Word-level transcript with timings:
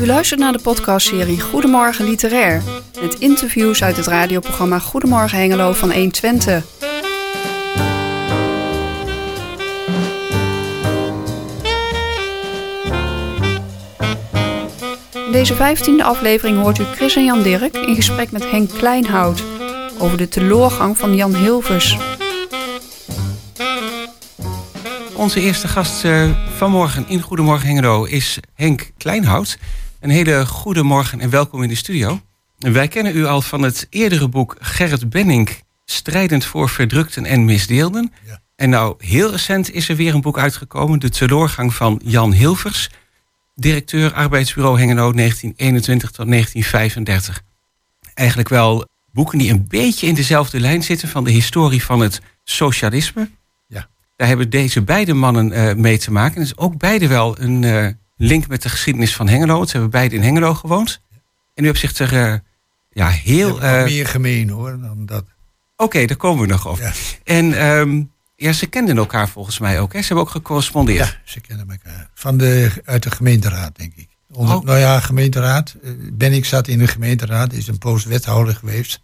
U 0.00 0.06
luistert 0.06 0.40
naar 0.40 0.52
de 0.52 0.58
podcastserie 0.58 1.40
Goedemorgen 1.40 2.04
Literair. 2.04 2.62
Met 3.00 3.14
interviews 3.18 3.82
uit 3.82 3.96
het 3.96 4.06
radioprogramma 4.06 4.78
Goedemorgen 4.78 5.38
Hengelo 5.38 5.72
van 5.72 5.92
120. 5.92 6.64
In 15.26 15.32
deze 15.32 15.54
vijftiende 15.54 16.04
aflevering 16.04 16.58
hoort 16.58 16.78
u 16.78 16.84
Chris 16.84 17.16
en 17.16 17.24
Jan 17.24 17.42
Dirk 17.42 17.76
in 17.76 17.94
gesprek 17.94 18.30
met 18.30 18.50
Henk 18.50 18.70
Kleinhout 18.70 19.42
over 19.98 20.18
de 20.18 20.28
teloorgang 20.28 20.98
van 20.98 21.16
Jan 21.16 21.34
Hilvers. 21.34 21.96
Onze 25.14 25.40
eerste 25.40 25.68
gast 25.68 26.04
uh, 26.04 26.30
vanmorgen 26.56 27.04
in 27.08 27.20
Goedemorgen 27.20 27.66
Hengelo 27.66 28.04
is 28.04 28.38
Henk 28.54 28.90
Kleinhout. 28.96 29.58
Een 30.00 30.10
hele 30.10 30.46
goede 30.46 30.82
morgen 30.82 31.20
en 31.20 31.30
welkom 31.30 31.62
in 31.62 31.68
de 31.68 31.74
studio. 31.74 32.20
Wij 32.58 32.88
kennen 32.88 33.16
u 33.16 33.24
al 33.24 33.42
van 33.42 33.62
het 33.62 33.86
eerdere 33.90 34.28
boek 34.28 34.56
Gerrit 34.60 35.10
Benning, 35.10 35.48
Strijdend 35.84 36.44
voor 36.44 36.68
verdrukten 36.68 37.24
en 37.24 37.44
misdeelden. 37.44 38.12
Ja. 38.26 38.40
En 38.56 38.70
nou, 38.70 38.94
heel 38.98 39.30
recent 39.30 39.72
is 39.72 39.88
er 39.88 39.96
weer 39.96 40.14
een 40.14 40.20
boek 40.20 40.38
uitgekomen, 40.38 40.98
De 40.98 41.08
teleurgang 41.08 41.74
van 41.74 42.00
Jan 42.04 42.32
Hilvers, 42.32 42.90
directeur 43.54 44.12
arbeidsbureau 44.12 44.78
Hengelo 44.78 45.12
1921 45.12 46.10
tot 46.10 46.28
1935. 46.28 47.42
Eigenlijk 48.14 48.48
wel 48.48 48.86
boeken 49.12 49.38
die 49.38 49.50
een 49.50 49.66
beetje 49.68 50.06
in 50.06 50.14
dezelfde 50.14 50.60
lijn 50.60 50.82
zitten 50.82 51.08
van 51.08 51.24
de 51.24 51.30
historie 51.30 51.84
van 51.84 52.00
het 52.00 52.20
socialisme. 52.44 53.30
Ja. 53.66 53.88
Daar 54.16 54.28
hebben 54.28 54.50
deze 54.50 54.82
beide 54.82 55.14
mannen 55.14 55.52
uh, 55.52 55.74
mee 55.74 55.98
te 55.98 56.12
maken. 56.12 56.40
Dus 56.40 56.56
ook 56.56 56.78
beide 56.78 57.08
wel 57.08 57.40
een 57.40 57.62
uh, 57.62 57.88
link 58.16 58.48
met 58.48 58.62
de 58.62 58.68
geschiedenis 58.68 59.16
van 59.16 59.28
Hengelo. 59.28 59.64
Ze 59.64 59.72
hebben 59.72 59.90
beide 59.90 60.14
in 60.14 60.22
Hengelo 60.22 60.54
gewoond. 60.54 61.00
En 61.54 61.64
u 61.64 61.66
hebt 61.66 61.78
zich 61.78 62.12
er 62.12 62.42
ja, 62.90 63.08
heel... 63.08 63.58
meer 63.84 64.06
gemeen 64.06 64.48
hoor 64.48 64.80
dan 64.80 65.06
dat. 65.06 65.22
Oké, 65.22 65.84
okay, 65.84 66.06
daar 66.06 66.16
komen 66.16 66.46
we 66.46 66.52
nog 66.52 66.68
over. 66.68 66.84
Ja. 66.84 66.92
En 67.24 67.66
um, 67.66 68.10
ja, 68.36 68.52
ze 68.52 68.66
kenden 68.66 68.96
elkaar 68.96 69.28
volgens 69.28 69.58
mij 69.58 69.80
ook. 69.80 69.92
Hè? 69.92 70.00
Ze 70.00 70.06
hebben 70.06 70.24
ook 70.24 70.30
gecorrespondeerd. 70.30 71.06
Ja, 71.08 71.20
ze 71.24 71.40
kennen 71.40 71.70
elkaar. 71.70 72.10
Van 72.14 72.36
de, 72.36 72.82
uit 72.84 73.02
de 73.02 73.10
gemeenteraad, 73.10 73.76
denk 73.76 73.92
ik. 73.94 74.08
Onder, 74.32 74.56
oh. 74.56 74.64
Nou 74.64 74.78
ja, 74.78 75.00
gemeenteraad. 75.00 75.76
Ben 76.12 76.32
ik 76.32 76.44
zat 76.44 76.68
in 76.68 76.78
de 76.78 76.86
gemeenteraad, 76.86 77.52
is 77.52 77.66
een 77.66 77.78
post 77.78 78.04
wethouder 78.04 78.54
geweest. 78.54 79.00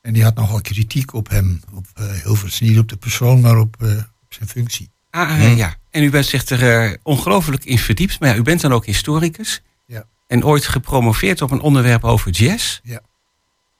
En 0.00 0.12
die 0.12 0.22
had 0.22 0.34
nogal 0.34 0.60
kritiek 0.60 1.14
op 1.14 1.28
hem. 1.28 1.60
Op 1.74 1.86
uh, 2.00 2.10
Hilvers. 2.10 2.60
Niet 2.60 2.78
op 2.78 2.88
de 2.88 2.96
persoon, 2.96 3.40
maar 3.40 3.58
op, 3.58 3.76
uh, 3.82 3.96
op 3.96 4.34
zijn 4.34 4.48
functie. 4.48 4.90
Ah, 5.10 5.38
uh, 5.38 5.56
ja. 5.56 5.76
En 5.92 6.02
u 6.02 6.10
bent 6.10 6.26
zich 6.26 6.48
er 6.48 6.98
ongelooflijk 7.02 7.64
in 7.64 7.78
verdiept. 7.78 8.20
Maar 8.20 8.28
ja, 8.28 8.36
u 8.36 8.42
bent 8.42 8.60
dan 8.60 8.72
ook 8.72 8.86
historicus. 8.86 9.62
Ja. 9.86 10.04
En 10.26 10.44
ooit 10.44 10.66
gepromoveerd 10.66 11.42
op 11.42 11.50
een 11.50 11.60
onderwerp 11.60 12.04
over 12.04 12.30
jazz. 12.30 12.80
Ja. 12.82 13.00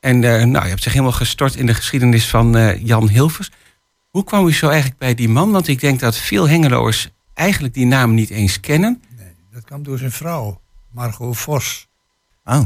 En 0.01 0.19
nou, 0.21 0.63
je 0.63 0.71
hebt 0.71 0.83
zich 0.83 0.93
helemaal 0.93 1.13
gestort 1.13 1.55
in 1.55 1.67
de 1.67 1.75
geschiedenis 1.75 2.29
van 2.29 2.77
Jan 2.85 3.09
Hilvers. 3.09 3.51
Hoe 4.11 4.25
kwam 4.25 4.47
u 4.47 4.53
zo 4.53 4.69
eigenlijk 4.69 4.99
bij 4.99 5.15
die 5.15 5.29
man? 5.29 5.51
Want 5.51 5.69
ik 5.69 5.81
denk 5.81 6.01
dat 6.01 6.17
veel 6.17 6.49
Hengeloers 6.49 7.09
eigenlijk 7.35 7.75
die 7.75 7.87
naam 7.87 8.15
niet 8.15 8.31
eens 8.31 8.61
kennen. 8.61 9.03
Nee, 9.17 9.27
dat 9.53 9.65
kwam 9.65 9.83
door 9.83 9.99
zijn 9.99 10.13
vrouw, 10.13 10.61
Margot 10.91 11.37
Vos. 11.37 11.89
Oh. 12.45 12.63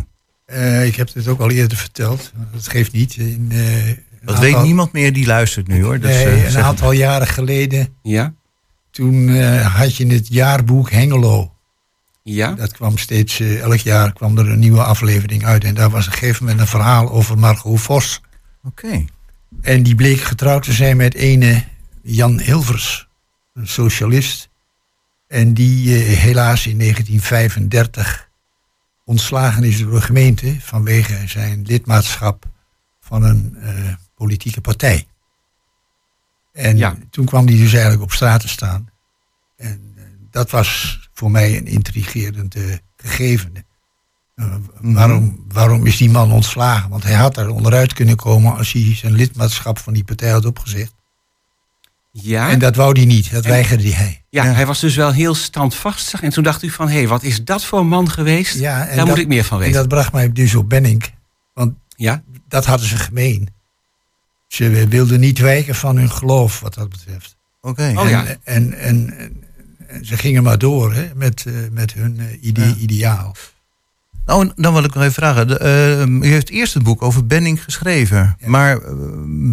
Uh, 0.47 0.87
ik 0.87 0.97
heb 0.97 1.15
het 1.15 1.29
ook 1.29 1.41
al 1.41 1.51
eerder 1.51 1.79
verteld. 1.79 2.33
Dat 2.53 2.69
geeft 2.69 2.93
niet. 2.93 3.17
In, 3.17 3.49
uh, 3.53 3.87
dat 3.87 4.35
aantal... 4.35 4.41
weet 4.41 4.63
niemand 4.63 4.93
meer 4.93 5.13
die 5.13 5.27
luistert 5.27 5.67
nu 5.67 5.83
hoor. 5.85 5.99
Nee, 5.99 6.27
uh, 6.27 6.55
een 6.55 6.63
aantal 6.63 6.93
jaren 6.93 7.27
geleden. 7.27 7.97
Ja. 8.03 8.35
Toen 8.97 9.41
had 9.61 9.97
je 9.97 10.07
het 10.07 10.29
jaarboek 10.29 10.91
Hengelo. 10.91 11.55
Ja. 12.23 12.53
Dat 12.53 12.73
kwam 12.73 12.99
steeds, 12.99 13.41
elk 13.41 13.79
jaar 13.79 14.13
kwam 14.13 14.39
er 14.39 14.51
een 14.51 14.59
nieuwe 14.59 14.83
aflevering 14.83 15.45
uit. 15.45 15.65
En 15.65 15.75
daar 15.75 15.91
was 15.91 16.07
op 16.07 16.13
een 16.13 16.19
gegeven 16.19 16.43
moment 16.43 16.61
een 16.61 16.67
verhaal 16.67 17.11
over 17.11 17.39
Margot 17.39 17.81
Vos. 17.81 18.21
Oké. 18.63 18.87
Okay. 18.87 19.09
En 19.61 19.83
die 19.83 19.95
bleek 19.95 20.21
getrouwd 20.21 20.63
te 20.63 20.73
zijn 20.73 20.97
met 20.97 21.15
ene 21.15 21.65
Jan 22.03 22.41
Hilvers, 22.41 23.09
een 23.55 23.69
socialist. 23.69 24.49
En 25.27 25.55
die 25.55 25.95
helaas 25.95 26.67
in 26.67 26.79
1935 26.79 28.29
ontslagen 29.05 29.65
is 29.65 29.79
door 29.79 29.91
de 29.91 30.01
gemeente 30.01 30.57
vanwege 30.61 31.29
zijn 31.29 31.63
lidmaatschap 31.63 32.45
van 33.01 33.23
een 33.23 33.57
uh, 33.59 33.95
politieke 34.15 34.61
partij. 34.61 35.07
En 36.57 36.77
ja. 36.77 36.97
toen 37.11 37.25
kwam 37.25 37.47
hij 37.47 37.57
dus 37.57 37.73
eigenlijk 37.73 38.03
op 38.03 38.13
straat 38.13 38.41
te 38.41 38.49
staan. 38.49 38.89
En 39.57 39.95
uh, 39.97 40.03
dat 40.31 40.51
was 40.51 41.01
voor 41.13 41.31
mij 41.31 41.57
een 41.57 41.67
intrigerend 41.67 42.57
uh, 42.57 42.75
gegeven. 42.97 43.53
Uh, 44.37 44.47
mm-hmm. 44.47 44.95
waarom, 44.95 45.45
waarom 45.49 45.87
is 45.87 45.97
die 45.97 46.11
man 46.11 46.33
ontslagen? 46.33 46.91
Want 46.91 47.03
hij 47.03 47.15
had 47.15 47.37
er 47.37 47.49
onderuit 47.49 47.93
kunnen 47.93 48.17
komen 48.17 48.57
als 48.57 48.73
hij 48.73 48.95
zijn 48.95 49.13
lidmaatschap 49.13 49.79
van 49.79 49.93
die 49.93 50.05
partij 50.05 50.31
had 50.31 50.45
opgezegd. 50.45 50.95
Ja. 52.11 52.51
En 52.51 52.59
dat 52.59 52.77
wou 52.77 52.93
hij 52.93 53.05
niet, 53.05 53.31
dat 53.33 53.45
en, 53.45 53.51
weigerde 53.51 53.95
hij. 53.95 54.25
Ja, 54.29 54.45
ja, 54.45 54.53
hij 54.53 54.67
was 54.67 54.81
dus 54.81 54.97
wel 54.97 55.13
heel 55.13 55.35
standvastig. 55.35 56.23
En 56.23 56.31
toen 56.31 56.43
dacht 56.43 56.63
u 56.63 56.71
van, 56.71 56.89
hé, 56.89 56.95
hey, 56.95 57.09
wat 57.09 57.23
is 57.23 57.45
dat 57.45 57.65
voor 57.65 57.79
een 57.79 57.89
man 57.89 58.11
geweest? 58.11 58.59
Ja, 58.59 58.85
Daar 58.85 58.97
dat, 58.97 59.07
moet 59.07 59.19
ik 59.19 59.29
meer 59.29 59.45
van 59.45 59.59
weten. 59.59 59.75
En 59.75 59.81
dat 59.81 59.89
bracht 59.89 60.13
mij 60.13 60.33
dus 60.33 60.55
op 60.55 60.69
Benning. 60.69 61.05
Want 61.53 61.75
ja? 61.97 62.23
dat 62.49 62.65
hadden 62.65 62.87
ze 62.87 62.97
gemeen. 62.97 63.55
Ze 64.47 64.87
wilden 64.89 65.21
niet 65.21 65.39
wijken 65.39 65.75
van 65.75 65.97
hun 65.97 66.11
geloof, 66.11 66.61
wat 66.61 66.75
dat 66.75 66.89
betreft. 66.89 67.37
Oké. 67.61 67.81
Okay. 67.83 68.05
Oh, 68.05 68.09
ja. 68.09 68.25
en, 68.45 68.79
en, 68.79 69.15
en, 69.19 70.05
ze 70.05 70.17
gingen 70.17 70.43
maar 70.43 70.59
door 70.59 70.95
hè, 70.95 71.09
met, 71.15 71.45
uh, 71.49 71.55
met 71.71 71.93
hun 71.93 72.21
ide 72.41 72.61
ja. 72.61 72.75
ideaal. 72.75 73.35
Nou, 74.27 74.51
dan 74.57 74.73
wil 74.73 74.85
ik 74.85 74.95
nog 74.95 75.03
even 75.03 75.15
vragen. 75.15 75.49
De, 75.49 75.61
uh, 76.03 76.29
u 76.29 76.33
heeft 76.33 76.51
eerst 76.51 76.75
het 76.75 76.83
boek 76.83 77.03
over 77.03 77.27
Benning 77.27 77.65
geschreven. 77.65 78.37
Ja. 78.41 78.49
Maar 78.49 78.81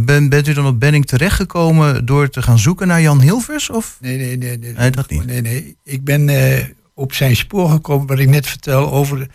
ben, 0.06 0.30
bent 0.30 0.48
u 0.48 0.54
dan 0.54 0.66
op 0.66 0.80
Benning 0.80 1.06
terechtgekomen 1.06 2.06
door 2.06 2.30
te 2.30 2.42
gaan 2.42 2.60
zoeken 2.60 2.88
naar 2.88 3.02
Jan 3.02 3.22
Hilvers? 3.22 3.70
Of? 3.70 3.98
Nee, 4.02 4.18
nee, 4.18 4.38
nee. 4.38 4.58
Nee, 4.58 4.74
nee 4.74 4.90
dat 4.90 5.10
niet. 5.10 5.26
Nee, 5.26 5.42
nee. 5.42 5.78
Ik 5.84 6.04
ben 6.04 6.28
uh, 6.28 6.64
op 6.94 7.14
zijn 7.14 7.36
spoor 7.36 7.70
gekomen, 7.70 8.08
wat 8.08 8.20
ik 8.20 8.30
net 8.30 8.48
vertel, 8.48 8.92
over 8.92 9.28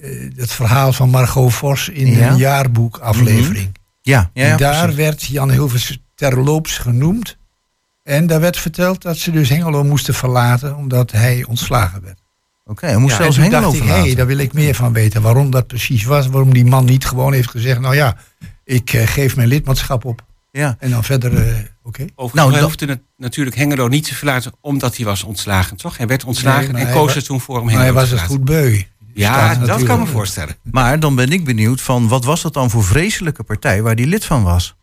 uh, 0.00 0.30
het 0.36 0.52
verhaal 0.52 0.92
van 0.92 1.10
Margot 1.10 1.52
Vos 1.52 1.88
in 1.88 2.06
ja? 2.06 2.30
een 2.30 2.36
jaarboekaflevering. 2.36 3.77
Ja, 4.08 4.30
ja, 4.34 4.50
en 4.50 4.56
daar 4.56 4.80
precies. 4.80 4.96
werd 4.96 5.22
Jan 5.22 5.50
Hilvers 5.50 5.98
terloops 6.14 6.78
genoemd. 6.78 7.36
En 8.02 8.26
daar 8.26 8.40
werd 8.40 8.56
verteld 8.56 9.02
dat 9.02 9.16
ze 9.16 9.30
dus 9.30 9.48
Hengelo 9.48 9.84
moesten 9.84 10.14
verlaten 10.14 10.76
omdat 10.76 11.12
hij 11.12 11.44
ontslagen 11.48 12.02
werd. 12.02 12.18
Oké, 12.64 12.70
okay, 12.70 12.90
hij 12.90 12.98
moest 12.98 13.16
ja, 13.16 13.22
zelfs 13.22 13.36
Hengelo 13.36 13.60
dacht 13.60 13.74
ik, 13.74 13.82
hé, 13.82 13.88
hey, 13.88 14.14
daar 14.14 14.26
wil 14.26 14.38
ik 14.38 14.52
meer 14.52 14.74
van 14.74 14.92
weten. 14.92 15.22
Waarom 15.22 15.50
dat 15.50 15.66
precies 15.66 16.04
was. 16.04 16.26
Waarom 16.26 16.52
die 16.52 16.64
man 16.64 16.84
niet 16.84 17.06
gewoon 17.06 17.32
heeft 17.32 17.50
gezegd, 17.50 17.80
nou 17.80 17.94
ja, 17.94 18.16
ik 18.64 18.92
uh, 18.92 19.06
geef 19.06 19.36
mijn 19.36 19.48
lidmaatschap 19.48 20.04
op. 20.04 20.24
Ja. 20.50 20.76
En 20.78 20.90
dan 20.90 21.04
verder, 21.04 21.32
uh, 21.32 21.38
oké. 21.38 21.68
Okay. 21.82 22.10
Overigens 22.14 22.52
nou, 22.52 22.64
hoefde 22.64 22.86
het 22.86 23.00
natuurlijk 23.16 23.56
Hengelo 23.56 23.88
niet 23.88 24.04
te 24.04 24.14
verlaten 24.14 24.52
omdat 24.60 24.96
hij 24.96 25.06
was 25.06 25.22
ontslagen, 25.22 25.76
toch? 25.76 25.96
Hij 25.96 26.06
werd 26.06 26.24
ontslagen 26.24 26.74
nee, 26.74 26.84
en 26.84 26.92
koos 26.92 27.16
er 27.16 27.24
toen 27.24 27.40
voor 27.40 27.60
om 27.60 27.68
Hengelo 27.68 27.92
Maar 27.92 27.94
hij 27.94 28.10
was 28.10 28.20
het 28.20 28.30
goed 28.30 28.44
beu. 28.44 28.82
Ja, 29.14 29.54
dat 29.54 29.82
kan 29.82 29.98
me 29.98 30.06
voorstellen. 30.06 30.56
Maar 30.62 31.00
dan 31.00 31.14
ben 31.14 31.32
ik 31.32 31.44
benieuwd 31.44 31.80
van, 31.80 32.08
wat 32.08 32.24
was 32.24 32.42
dat 32.42 32.54
dan 32.54 32.70
voor 32.70 32.84
vreselijke 32.84 33.42
partij 33.42 33.82
waar 33.82 33.96
die 33.96 34.06
lid 34.06 34.24
van 34.24 34.42
was? 34.42 34.76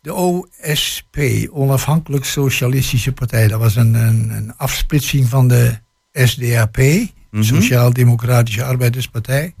De 0.00 0.14
OSP, 0.14 1.16
Onafhankelijk 1.50 2.24
Socialistische 2.24 3.12
Partij. 3.12 3.48
Dat 3.48 3.60
was 3.60 3.76
een, 3.76 3.94
een, 3.94 4.30
een 4.30 4.56
afsplitsing 4.56 5.28
van 5.28 5.48
de 5.48 5.78
SDAP, 6.12 6.76
mm 6.76 7.08
-hmm. 7.30 7.42
Sociaal-Democratische 7.42 8.64
Arbeiderspartij. 8.64 9.54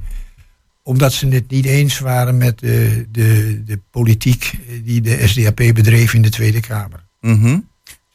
Omdat 0.82 1.12
ze 1.12 1.28
het 1.28 1.50
niet 1.50 1.64
eens 1.64 1.98
waren 1.98 2.36
met 2.36 2.58
de, 2.58 3.06
de, 3.10 3.62
de 3.64 3.80
politiek 3.90 4.58
die 4.84 5.00
de 5.00 5.28
SDAP 5.28 5.56
bedreef 5.56 6.14
in 6.14 6.22
de 6.22 6.30
Tweede 6.30 6.60
Kamer. 6.60 7.04
Mm 7.20 7.40
-hmm. 7.40 7.68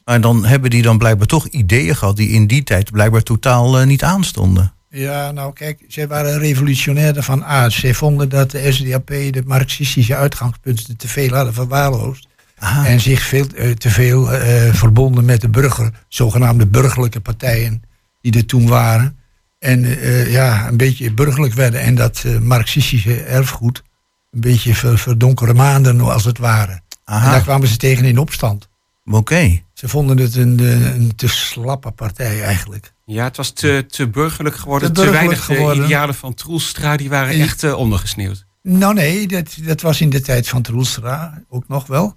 Maar 0.04 0.20
dan 0.20 0.44
hebben 0.44 0.70
die 0.70 0.82
dan 0.82 0.98
blijkbaar 0.98 1.26
toch 1.26 1.46
ideeën 1.46 1.96
gehad 1.96 2.16
die 2.16 2.28
in 2.28 2.46
die 2.46 2.62
tijd 2.62 2.90
blijkbaar 2.90 3.22
totaal 3.22 3.80
uh, 3.80 3.86
niet 3.86 4.02
aanstonden. 4.02 4.72
Ja, 4.90 5.30
nou 5.30 5.52
kijk, 5.52 5.84
zij 5.88 6.08
waren 6.08 6.38
revolutionair 6.38 7.22
van 7.22 7.44
aard. 7.44 7.72
Zij 7.72 7.94
vonden 7.94 8.28
dat 8.28 8.50
de 8.50 8.72
SDAP 8.72 9.06
de 9.06 9.42
marxistische 9.46 10.16
uitgangspunten 10.16 10.96
te 10.96 11.08
veel 11.08 11.34
hadden 11.34 11.54
verwaarloosd. 11.54 12.28
Aha. 12.58 12.86
En 12.86 13.00
zich 13.00 13.22
veel, 13.22 13.46
uh, 13.54 13.70
te 13.70 13.90
veel 13.90 14.32
uh, 14.32 14.74
verbonden 14.74 15.24
met 15.24 15.40
de 15.40 15.48
burger, 15.48 15.90
zogenaamde 16.08 16.66
burgerlijke 16.66 17.20
partijen 17.20 17.82
die 18.20 18.32
er 18.32 18.46
toen 18.46 18.66
waren. 18.68 19.18
En 19.58 19.84
uh, 19.84 20.32
ja, 20.32 20.68
een 20.68 20.76
beetje 20.76 21.12
burgerlijk 21.12 21.54
werden. 21.54 21.80
En 21.80 21.94
dat 21.94 22.24
marxistische 22.40 23.22
erfgoed 23.22 23.82
een 24.30 24.40
beetje 24.40 24.74
ver, 24.74 24.98
verdonkere 24.98 25.54
maanden 25.54 26.00
als 26.00 26.24
het 26.24 26.38
ware. 26.38 26.80
Aha. 27.04 27.24
En 27.26 27.30
daar 27.30 27.42
kwamen 27.42 27.68
ze 27.68 27.76
tegen 27.76 28.04
in 28.04 28.18
opstand. 28.18 28.68
Oké. 29.04 29.16
Okay. 29.16 29.64
Ze 29.78 29.88
vonden 29.88 30.18
het 30.18 30.36
een, 30.36 30.58
een, 30.58 31.14
te 31.16 31.28
slappe 31.28 31.90
partij 31.90 32.42
eigenlijk. 32.42 32.92
Ja, 33.04 33.24
het 33.24 33.36
was 33.36 33.50
te, 33.50 33.84
te 33.88 34.08
burgerlijk 34.08 34.56
geworden. 34.56 34.92
Te, 34.92 35.02
te 35.02 35.10
weinig 35.10 35.44
geworden. 35.44 35.78
de 35.78 35.84
idealen 35.84 36.14
van 36.14 36.34
Troelstra, 36.34 36.96
die 36.96 37.08
waren 37.08 37.34
en, 37.34 37.40
echt 37.40 37.62
uh, 37.62 37.74
ondergesneeuwd. 37.74 38.46
Nou 38.62 38.94
nee, 38.94 39.26
dat, 39.26 39.56
dat 39.64 39.80
was 39.80 40.00
in 40.00 40.10
de 40.10 40.20
tijd 40.20 40.48
van 40.48 40.62
Troelstra 40.62 41.42
ook 41.48 41.68
nog 41.68 41.86
wel. 41.86 42.16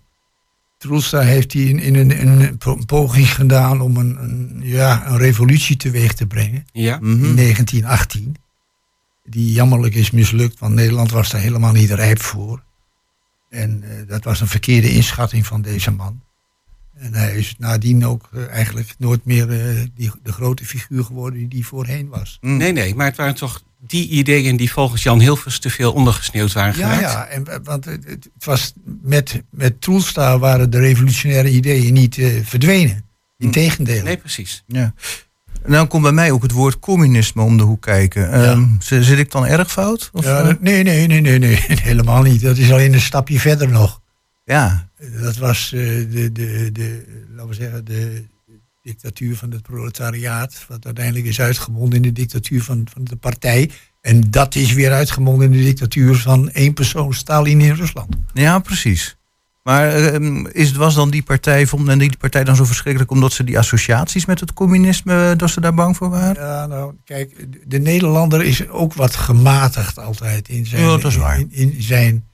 Troelstra 0.78 1.20
heeft 1.20 1.54
hij 1.54 1.62
in, 1.62 1.80
in, 1.80 1.96
een, 1.96 2.12
in, 2.12 2.58
een, 2.64 2.86
poging 2.86 3.34
gedaan 3.34 3.82
om 3.82 3.98
een, 3.98 4.18
een, 4.24 4.60
ja, 4.64 5.08
een 5.08 5.18
revolutie 5.18 5.78
teweeg 5.78 6.14
te 6.14 6.26
brengen. 6.26 6.66
Ja. 6.72 6.98
Mm 6.98 7.02
-hmm. 7.02 7.24
In 7.24 7.36
1918. 7.36 8.36
die 9.24 9.52
jammerlijk 9.52 9.96
is 9.96 10.12
mislukt, 10.12 10.60
want 10.60 10.74
Nederland 10.74 11.12
was 11.12 11.30
daar 11.30 11.42
helemaal 11.42 11.74
niet 11.74 11.92
rijp 11.92 12.22
voor. 12.22 12.64
En 13.50 13.84
eh, 13.84 14.08
dat 14.08 14.24
was 14.24 14.42
een 14.42 14.48
verkeerde 14.48 14.94
inschatting 14.94 15.46
van 15.46 15.62
deze 15.62 15.92
man. 15.92 16.22
En 16.98 17.14
hij 17.14 17.36
is 17.36 17.56
nadien 17.58 18.06
ook 18.06 18.30
eh, 18.34 18.48
eigenlijk 18.50 18.96
nooit 18.98 19.26
meer 19.26 19.50
eh, 19.52 19.82
die, 19.96 20.12
de 20.24 20.32
grote 20.32 20.66
figuur 20.66 21.04
geworden 21.04 21.40
die 21.40 21.60
hij 21.60 21.62
voorheen 21.68 22.08
was. 22.10 22.38
Mm. 22.42 22.58
Nee, 22.58 22.72
nee, 22.72 22.96
maar 22.96 23.06
het 23.06 23.16
waren 23.18 23.36
toch 23.36 23.62
die 23.88 24.08
ideeën 24.10 24.58
die 24.58 24.72
volgens 24.72 25.04
Jan 25.04 25.20
Hilvers 25.20 25.60
te 25.60 25.70
veel 25.70 25.94
ondergesneeuwd 25.94 26.54
waren 26.54 26.78
Ja, 26.78 26.94
geraakt? 26.94 27.02
ja 27.02 27.26
en, 27.26 27.48
eh, 27.48 27.58
want 27.64 27.86
het, 27.86 28.06
het 28.06 28.30
was 28.40 28.74
met, 29.02 29.44
met 29.50 29.82
Troelstra 29.82 30.40
waren 30.40 30.70
de 30.70 30.80
revolutionaire 30.80 31.50
ideeën 31.50 31.94
niet 31.94 32.18
eh, 32.18 32.28
verdwenen. 32.44 33.04
Integendeel. 33.38 34.04
Nee, 34.04 34.18
precies. 34.18 34.64
Ja. 34.68 34.94
Nou 35.66 35.88
komt 35.88 36.04
bij 36.04 36.12
mij 36.12 36.32
ook 36.32 36.42
het 36.42 36.52
woord 36.52 36.80
communisme 36.80 37.42
om 37.42 37.58
de 37.58 37.64
hoek 37.64 37.82
kijken. 37.82 38.32
Ehm, 38.32 38.66
zit 38.80 39.20
ik 39.20 39.32
dan 39.32 39.46
erg 39.46 39.72
fout? 39.72 40.10
Of, 40.14 40.26
Ja, 40.26 40.58
nee, 40.60 40.84
nee, 40.84 41.08
nee, 41.08 41.22
nee, 41.22 41.40
nee, 41.40 41.60
helemaal 41.82 42.22
niet. 42.22 42.42
Dat 42.42 42.58
is 42.58 42.72
alleen 42.72 42.94
een 42.94 43.02
stapje 43.02 43.40
verder 43.40 43.70
nog. 43.70 44.02
Ja. 44.52 44.90
Dat 45.22 45.38
was 45.38 45.74
eh, 45.74 45.80
de, 46.12 46.32
de, 46.32 46.70
de, 46.72 47.06
laten 47.30 47.50
we 47.50 47.56
zeggen, 47.56 47.86
de 47.86 48.26
dictatuur 48.82 49.36
van 49.36 49.52
het 49.52 49.62
proletariaat. 49.62 50.66
Wat 50.68 50.86
uiteindelijk 50.86 51.26
is 51.26 51.40
uitgemonden 51.42 51.96
in 51.96 52.02
de 52.02 52.12
dictatuur 52.12 52.64
van, 52.64 52.88
van 52.94 53.04
de 53.04 53.16
partij. 53.16 53.70
En 54.02 54.32
dat 54.32 54.56
is 54.56 54.74
weer 54.74 54.92
uitgemonden 54.92 55.52
in 55.52 55.58
de 55.58 55.64
dictatuur 55.64 56.16
van 56.16 56.50
één 56.50 56.74
persoon, 56.74 57.14
Stalin 57.14 57.62
in 57.62 57.74
Rusland. 57.74 58.16
ja, 58.34 58.60
precies. 58.60 59.16
Maar 59.64 59.96
ehm, 59.96 60.46
is, 60.46 60.72
was 60.72 60.96
dan 60.96 61.10
die 61.10 61.24
partij, 61.24 61.68
vond 61.68 61.86
men 61.86 61.98
die 61.98 62.18
partij 62.18 62.44
dan 62.44 62.56
zo 62.56 62.66
verschrikkelijk 62.66 63.12
omdat 63.12 63.34
ze 63.34 63.44
die 63.44 63.58
associaties 63.58 64.26
met 64.26 64.40
het 64.40 64.54
communisme, 64.54 65.36
dat 65.36 65.50
ze 65.50 65.62
daar 65.62 65.74
bang 65.74 65.98
voor 65.98 66.10
waren? 66.10 66.44
Ja, 66.44 66.66
nou, 66.66 66.94
kijk, 67.04 67.48
de 67.66 67.80
Nederlander 67.80 68.44
is 68.44 68.68
ook 68.68 68.94
wat 68.94 69.16
gematigd 69.16 70.00
altijd 70.00 70.50
in 70.50 70.66
zijn, 70.66 70.82
Ja, 70.82 70.88
dat 70.88 71.04
is 71.12 71.16
waar. 71.16 71.40
in, 71.40 71.52
in 71.52 71.82
zijn, 71.82 72.30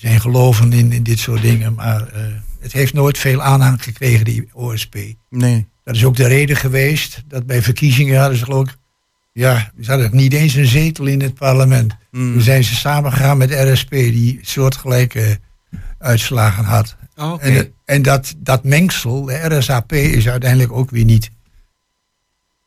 zijn 0.00 0.20
geloven 0.20 0.72
in, 0.72 0.92
in 0.92 1.02
dit 1.02 1.18
soort 1.18 1.42
dingen. 1.42 1.74
Maar 1.74 2.06
eh, 2.08 2.22
het 2.60 2.72
heeft 2.72 2.92
nooit 2.92 3.18
veel 3.18 3.42
aanhang 3.42 3.82
gekregen, 3.82 4.24
die 4.24 4.48
OSP. 4.52 4.96
Nee. 5.30 5.68
Dat 5.84 5.94
is 5.94 6.04
ook 6.04 6.16
de 6.16 6.26
reden 6.26 6.56
geweest 6.56 7.22
dat 7.28 7.46
bij 7.46 7.62
verkiezingen 7.62 8.20
hadden 8.20 8.38
ze 8.38 8.44
geloof 8.44 8.68
ik, 8.68 8.76
ja, 9.32 9.72
ze 9.80 9.90
hadden 9.90 10.16
niet 10.16 10.32
eens 10.32 10.54
een 10.54 10.66
zetel 10.66 11.06
in 11.06 11.20
het 11.20 11.34
parlement. 11.34 11.96
Mm. 12.10 12.32
Toen 12.32 12.42
zijn 12.42 12.64
ze 12.64 12.74
samengegaan 12.74 13.38
met 13.38 13.50
RSP, 13.50 13.90
die 13.90 14.38
soortgelijke 14.42 15.38
uitslagen 15.98 16.64
had. 16.64 16.96
Oh, 17.16 17.32
Oké. 17.32 17.44
En, 17.44 17.72
en 17.84 18.02
dat, 18.02 18.34
dat 18.38 18.64
mengsel, 18.64 19.24
de 19.24 19.56
RSAP, 19.56 19.92
is 19.92 20.28
uiteindelijk 20.28 20.72
ook 20.72 20.90
weer 20.90 21.04
niet 21.04 21.24
eh, 21.24 21.30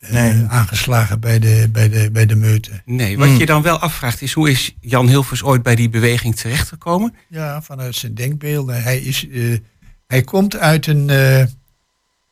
Nee. 0.08 0.44
aangeslagen 0.48 1.20
bij 1.20 1.38
de, 1.38 1.68
bij, 1.72 1.88
de, 1.88 2.10
bij 2.10 2.26
de 2.26 2.34
meute. 2.34 2.70
Nee, 2.84 3.18
wat 3.18 3.28
Mm. 3.28 3.36
je 3.36 3.46
dan 3.46 3.62
wel 3.62 3.78
afvraagt 3.78 4.22
is 4.22 4.32
hoe 4.32 4.50
is 4.50 4.74
Jan 4.80 5.08
Hilvers 5.08 5.42
ooit 5.42 5.62
bij 5.62 5.74
die 5.74 5.88
beweging 5.88 6.36
terechtgekomen? 6.36 7.14
Ja, 7.28 7.62
vanuit 7.62 7.94
zijn 7.94 8.14
denkbeelden. 8.14 8.82
Hij, 8.82 8.98
is, 8.98 9.28
eh, 9.28 9.58
hij 10.06 10.22
komt 10.22 10.56
uit 10.56 10.86
een, 10.86 11.10
eh, 11.10 11.44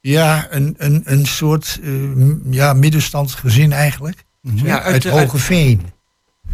ja, 0.00 0.46
een, 0.50 0.74
een, 0.78 1.02
een 1.04 1.26
soort 1.26 1.78
eh, 1.82 1.90
m- 1.90 2.52
ja, 2.52 2.72
middenstandsgezin 2.72 3.72
eigenlijk. 3.72 4.24
Mhm. 4.40 4.66
Ja, 4.66 4.74
uit, 4.82 4.92
uit 4.92 5.02
de- 5.02 5.10
Hoge 5.10 5.38
Veen. 5.38 5.82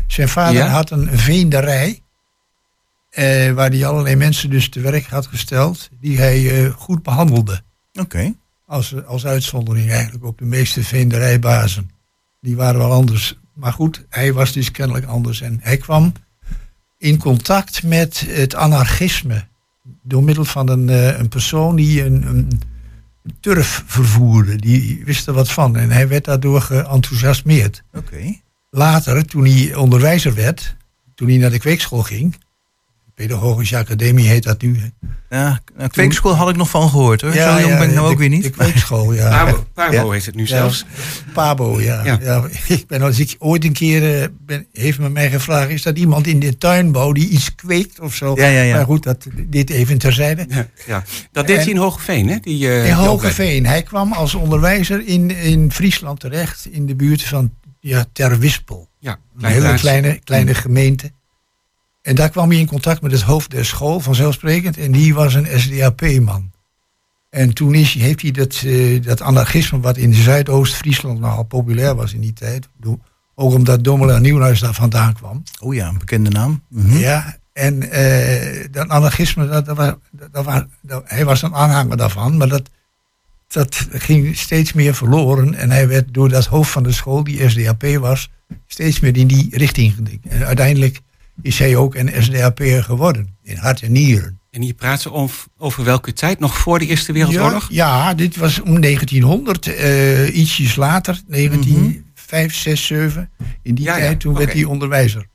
Zijn 0.06 0.28
vader 0.28 0.54
Ja? 0.62 0.66
had 0.68 0.90
een 0.90 1.18
veenderij. 1.18 2.02
eh, 3.10 3.52
waar 3.52 3.70
hij 3.70 3.86
allerlei 3.86 4.16
mensen 4.16 4.50
dus 4.50 4.68
te 4.68 4.80
werk 4.80 5.04
had 5.06 5.26
gesteld. 5.26 5.88
Die 6.00 6.18
hij 6.18 6.64
eh, 6.64 6.70
goed 6.72 7.02
behandelde. 7.02 7.62
Oké. 7.92 8.34
Als, 8.68 9.04
als 9.04 9.26
uitzondering 9.26 9.90
eigenlijk 9.90 10.24
op 10.24 10.38
de 10.38 10.44
meeste 10.44 10.84
veenderijbazen. 10.84 11.90
Die 12.40 12.56
waren 12.56 12.78
wel 12.78 12.92
anders. 12.92 13.38
Maar 13.52 13.72
goed, 13.72 14.06
hij 14.08 14.32
was 14.32 14.52
dus 14.52 14.70
kennelijk 14.70 15.06
anders. 15.06 15.40
En 15.40 15.58
hij 15.62 15.76
kwam 15.76 16.12
in 16.98 17.18
contact 17.18 17.82
met 17.82 18.24
het 18.28 18.54
anarchisme. 18.54 19.44
Door 20.02 20.22
middel 20.22 20.44
van 20.44 20.68
een, 20.68 20.88
eh, 20.88 21.18
een 21.18 21.28
persoon 21.28 21.76
die 21.76 22.04
een, 22.04 22.26
een 22.26 22.60
turf 23.40 23.82
vervoerde. 23.86 24.56
Die 24.56 25.02
wist 25.04 25.26
er 25.26 25.32
wat 25.32 25.50
van. 25.50 25.76
En 25.76 25.90
hij 25.90 26.08
werd 26.08 26.24
daardoor 26.24 26.60
geenthousiasmeerd. 26.60 27.82
Oké. 27.92 28.40
Later, 28.70 29.24
toen 29.26 29.44
hij 29.44 29.74
onderwijzer 29.74 30.34
werd, 30.34 30.76
toen 31.14 31.28
hij 31.28 31.36
naar 31.36 31.50
de 31.50 31.58
kweekschool 31.58 32.02
ging. 32.02 32.36
Pedagogische 33.18 33.76
Academie 33.76 34.28
heet 34.28 34.42
dat 34.42 34.62
nu. 34.62 34.80
Ja, 35.30 35.60
nou, 35.76 35.88
kweekschool 35.90 36.34
had 36.34 36.48
ik 36.48 36.56
nog 36.56 36.70
van 36.70 36.88
gehoord 36.88 37.20
hoor. 37.20 37.32
Zo 37.32 37.60
jong 37.60 37.78
ben 37.78 37.88
ik 37.88 37.94
nou 37.94 38.06
de- 38.06 38.12
ook 38.12 38.18
weer 38.18 38.28
niet. 38.28 38.42
De 38.42 38.50
kweekschool, 38.50 39.12
ja. 39.12 39.28
Pabo, 39.44 39.66
Pabo 39.74 39.92
Ja. 39.92 40.10
heet 40.10 40.26
het 40.26 40.34
nu 40.34 40.42
Ja, 40.42 40.48
zelfs. 40.48 40.84
Pabo, 41.32 41.80
ja. 41.80 42.04
Ja. 42.04 42.18
ja. 42.22 42.44
ik 42.76 42.86
ben 42.86 43.02
als 43.02 43.18
ik 43.18 43.36
ooit 43.38 43.64
een 43.64 43.72
keer 43.72 44.20
eh, 44.22 44.28
ben, 44.46 44.66
heeft 44.72 44.98
men 44.98 45.12
mij 45.12 45.30
gevraagd: 45.30 45.70
is 45.70 45.82
dat 45.82 45.98
iemand 45.98 46.26
in 46.26 46.40
de 46.40 46.58
tuinbouw 46.58 47.12
die 47.12 47.28
iets 47.28 47.54
kweekt 47.54 48.00
of 48.00 48.14
zo? 48.14 48.34
Ja, 48.36 48.46
ja, 48.46 48.62
ja. 48.62 48.74
Maar 48.76 48.84
goed, 48.84 49.02
dat, 49.02 49.26
dit 49.46 49.70
even 49.70 49.98
terzijde. 49.98 50.46
Ja, 50.48 50.66
ja. 50.86 51.04
Dat 51.32 51.46
deed 51.46 51.56
En- 51.56 51.62
hij 51.62 51.72
in 51.72 51.78
Hogeveen, 51.78 52.28
hè? 52.28 52.36
Die, 52.40 52.68
eh, 52.68 52.86
In 52.88 52.92
Hogeveen. 52.94 53.66
Hij 53.66 53.82
kwam 53.82 54.12
als 54.12 54.34
onderwijzer 54.34 55.06
in, 55.06 55.30
in 55.30 55.72
Friesland 55.72 56.20
terecht, 56.20 56.66
in 56.70 56.86
de 56.86 56.94
buurt 56.94 57.22
van 57.22 57.50
ja, 57.80 58.04
Terwispel. 58.12 58.88
Ja, 59.00 59.18
Een 59.38 59.44
hele 59.50 59.74
kleine, 59.74 60.18
kleine 60.24 60.54
gemeente. 60.54 61.10
En 62.08 62.14
daar 62.14 62.30
kwam 62.30 62.50
hij 62.50 62.58
in 62.58 62.66
contact 62.66 63.02
met 63.02 63.12
het 63.12 63.20
hoofd 63.22 63.50
der 63.50 63.64
school, 63.64 64.00
vanzelfsprekend. 64.00 64.76
En 64.78 64.92
die 64.92 65.14
was 65.14 65.34
een 65.34 65.60
SDAP-man. 65.60 66.50
En 67.30 67.54
toen 67.54 67.74
is, 67.74 67.94
heeft 67.94 68.22
hij 68.22 68.30
dat, 68.30 68.62
eh, 68.66 69.02
dat 69.02 69.20
anarchisme, 69.22 69.80
wat 69.80 69.96
in 69.96 70.14
Zuidoost-Friesland 70.14 71.20
nogal 71.20 71.42
populair 71.42 71.94
was 71.94 72.12
in 72.14 72.20
die 72.20 72.32
tijd. 72.32 72.68
Ook 73.34 73.52
omdat 73.52 73.84
Domela 73.84 74.18
Nieuwhuis 74.18 74.60
daar 74.60 74.74
vandaan 74.74 75.14
kwam. 75.14 75.42
Oh 75.60 75.74
ja, 75.74 75.88
een 75.88 75.98
bekende 75.98 76.30
naam. 76.30 76.62
Mhm. 76.68 76.96
Ja, 76.98 77.36
en 77.52 77.90
eh, 77.90 78.66
dat 78.70 78.88
anarchisme, 78.88 79.48
dat, 79.48 79.66
dat, 79.66 79.76
was- 79.76 79.94
dat, 80.32 80.44
was- 80.44 80.62
dat- 80.80 81.02
hij 81.06 81.24
was 81.24 81.42
een 81.42 81.54
aanhanger 81.54 81.96
daarvan. 81.96 82.36
Maar 82.36 82.48
dat, 82.48 82.70
dat 83.48 83.86
ging 83.92 84.36
steeds 84.36 84.72
meer 84.72 84.94
verloren. 84.94 85.54
En 85.54 85.70
hij 85.70 85.88
werd 85.88 86.14
door 86.14 86.28
dat 86.28 86.46
hoofd 86.46 86.70
van 86.70 86.82
de 86.82 86.92
school, 86.92 87.24
die 87.24 87.48
SDAP 87.48 87.82
was, 88.00 88.30
steeds 88.66 89.00
meer 89.00 89.16
in 89.16 89.26
die 89.26 89.48
richting 89.56 89.94
gedikt. 89.94 90.26
En 90.26 90.46
uiteindelijk 90.46 91.00
is 91.42 91.58
hij 91.58 91.76
ook 91.76 91.94
een 91.94 92.22
SDAP'er 92.22 92.84
geworden. 92.84 93.36
In 93.42 93.56
hart 93.56 93.82
en 93.82 93.92
nieren. 93.92 94.40
En 94.50 94.62
hier 94.62 94.74
praten 94.74 95.02
ze 95.02 95.46
over 95.58 95.84
welke 95.84 96.12
tijd? 96.12 96.38
Nog 96.38 96.56
voor 96.58 96.78
de 96.78 96.86
Eerste 96.86 97.12
Wereldoorlog? 97.12 97.66
Ja, 97.70 98.06
ja, 98.08 98.14
dit 98.14 98.36
was 98.36 98.60
om 98.60 98.80
1900, 98.80 99.66
eh, 99.66 100.36
ietsjes 100.36 100.76
later, 100.76 101.20
1905, 101.26 102.54
6, 102.54 102.86
7. 102.86 103.30
In 103.62 103.74
die 103.74 103.84
Ja, 103.84 103.96
ja, 103.96 104.04
tijd, 104.04 104.20
toen 104.20 104.34
werd 104.34 104.52
hij 104.52 104.64
onderwijzer. 104.64 105.26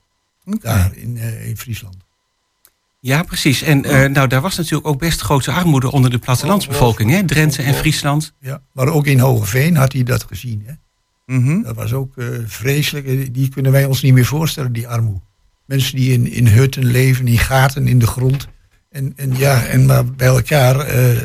Daar 0.44 0.92
in, 0.96 1.18
eh, 1.18 1.48
in 1.48 1.58
Friesland. 1.58 1.96
Ja, 3.00 3.24
precies. 3.24 3.62
En 3.62 3.86
eh, 3.86 4.10
nou, 4.10 4.28
daar 4.28 4.42
was 4.42 4.58
natuurlijk 4.58 4.88
ook 4.88 5.00
best 5.00 5.22
grote 5.22 5.52
armoede 5.52 5.92
onder 5.92 6.10
de 6.10 6.18
plattelandsbevolking, 6.18 7.12
hè? 7.12 7.24
Drenthe 7.24 7.62
en 7.62 7.74
Friesland. 7.74 8.34
Ja, 8.40 8.62
maar 8.72 8.88
ook 8.88 9.06
in 9.06 9.20
Hogeveen 9.20 9.76
had 9.76 9.94
hij 9.94 10.04
dat 10.04 10.24
gezien. 10.24 10.64
Hè? 10.66 10.74
Mhm. 11.36 11.62
Dat 11.62 11.76
was 11.76 11.94
ook 11.94 12.18
eh, 12.18 12.28
vreselijk. 12.46 13.34
Die 13.34 13.50
kunnen 13.50 13.72
wij 13.72 13.86
ons 13.86 14.02
niet 14.02 14.14
meer 14.14 14.26
voorstellen, 14.26 14.74
die 14.74 14.88
armoede. 14.88 15.22
Mensen 15.66 15.96
die 15.96 16.12
in, 16.14 16.32
in 16.32 16.48
hutten 16.48 16.86
leven, 16.86 17.28
in 17.28 17.38
gaten 17.38 17.88
in 17.88 18.00
de 18.00 18.08
grond. 18.08 18.48
En, 18.90 19.14
en, 19.16 19.38
ja, 19.38 19.66
en 19.66 19.86
maar 19.86 20.06
bij 20.06 20.28
elkaar 20.28 20.80
eh, 20.80 21.16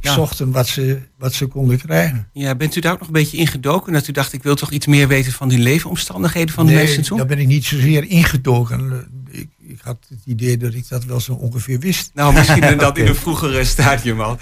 Ja. 0.00 0.12
zochten 0.14 0.50
wat 0.50 0.66
ze, 0.68 0.98
wat 1.18 1.34
ze 1.34 1.46
konden 1.46 1.78
krijgen. 1.78 2.28
Ja, 2.32 2.54
bent 2.54 2.76
u 2.76 2.80
daar 2.80 2.92
ook 2.92 2.98
nog 2.98 3.06
een 3.08 3.12
beetje 3.14 3.36
ingedoken? 3.36 3.92
Dat 3.92 4.08
u 4.08 4.12
dacht, 4.12 4.32
ik 4.32 4.42
wil 4.42 4.54
toch 4.54 4.70
iets 4.70 4.86
meer 4.86 5.08
weten 5.08 5.32
van 5.32 5.48
die 5.48 5.58
leefomstandigheden 5.58 6.54
van 6.54 6.66
de 6.66 6.72
Nee, 6.72 6.84
mensen 6.84 7.02
toen? 7.02 7.16
daar 7.18 7.26
ben 7.26 7.38
ik 7.38 7.46
niet 7.46 7.64
zozeer 7.64 8.04
ingedoken. 8.04 8.92
Eh, 8.92 9.38
Ik, 9.40 9.48
ik 9.58 9.78
had 9.82 9.96
het 10.08 10.18
idee 10.24 10.56
dat 10.56 10.74
ik 10.74 10.88
dat 10.88 11.04
wel 11.04 11.20
zo 11.20 11.32
ongeveer 11.32 11.78
wist. 11.78 12.10
Nou, 12.14 12.34
misschien 12.34 12.62
in 12.72 12.78
dat 12.78 12.98
in 12.98 13.06
een 13.06 13.14
vroegere 13.14 13.64
stadium 13.64 14.20
al. 14.20 14.38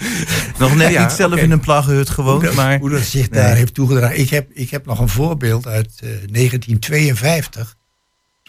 Nog 0.59 0.75
net 0.75 0.91
Ja, 0.91 1.01
niet 1.03 1.11
zelf 1.11 1.35
in 1.39 1.51
een 1.51 1.59
plaggenhut 1.59 2.09
gewoond, 2.09 2.35
hoe, 2.37 2.45
dat, 2.45 2.55
maar... 2.55 2.79
hoe 2.79 2.89
dat 2.89 3.01
zich 3.03 3.29
Nee. 3.29 3.41
daar 3.41 3.55
heeft 3.55 3.73
toegedragen. 3.73 4.19
Ik 4.19 4.29
heb, 4.29 4.49
ik 4.53 4.69
heb 4.69 4.85
nog 4.85 4.99
een 4.99 5.09
voorbeeld 5.09 5.67
uit 5.67 5.91
eh, 6.03 6.09
1952. 6.31 7.75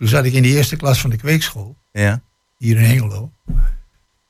Toen 0.01 0.09
zat 0.09 0.25
ik 0.25 0.33
in 0.33 0.43
de 0.43 0.49
eerste 0.49 0.77
klas 0.77 1.01
van 1.01 1.11
de 1.11 1.17
kweekschool. 1.17 1.77
Ja. 1.93 2.23
hier 2.57 2.77
in 2.77 2.85
Hengelo. 2.85 3.33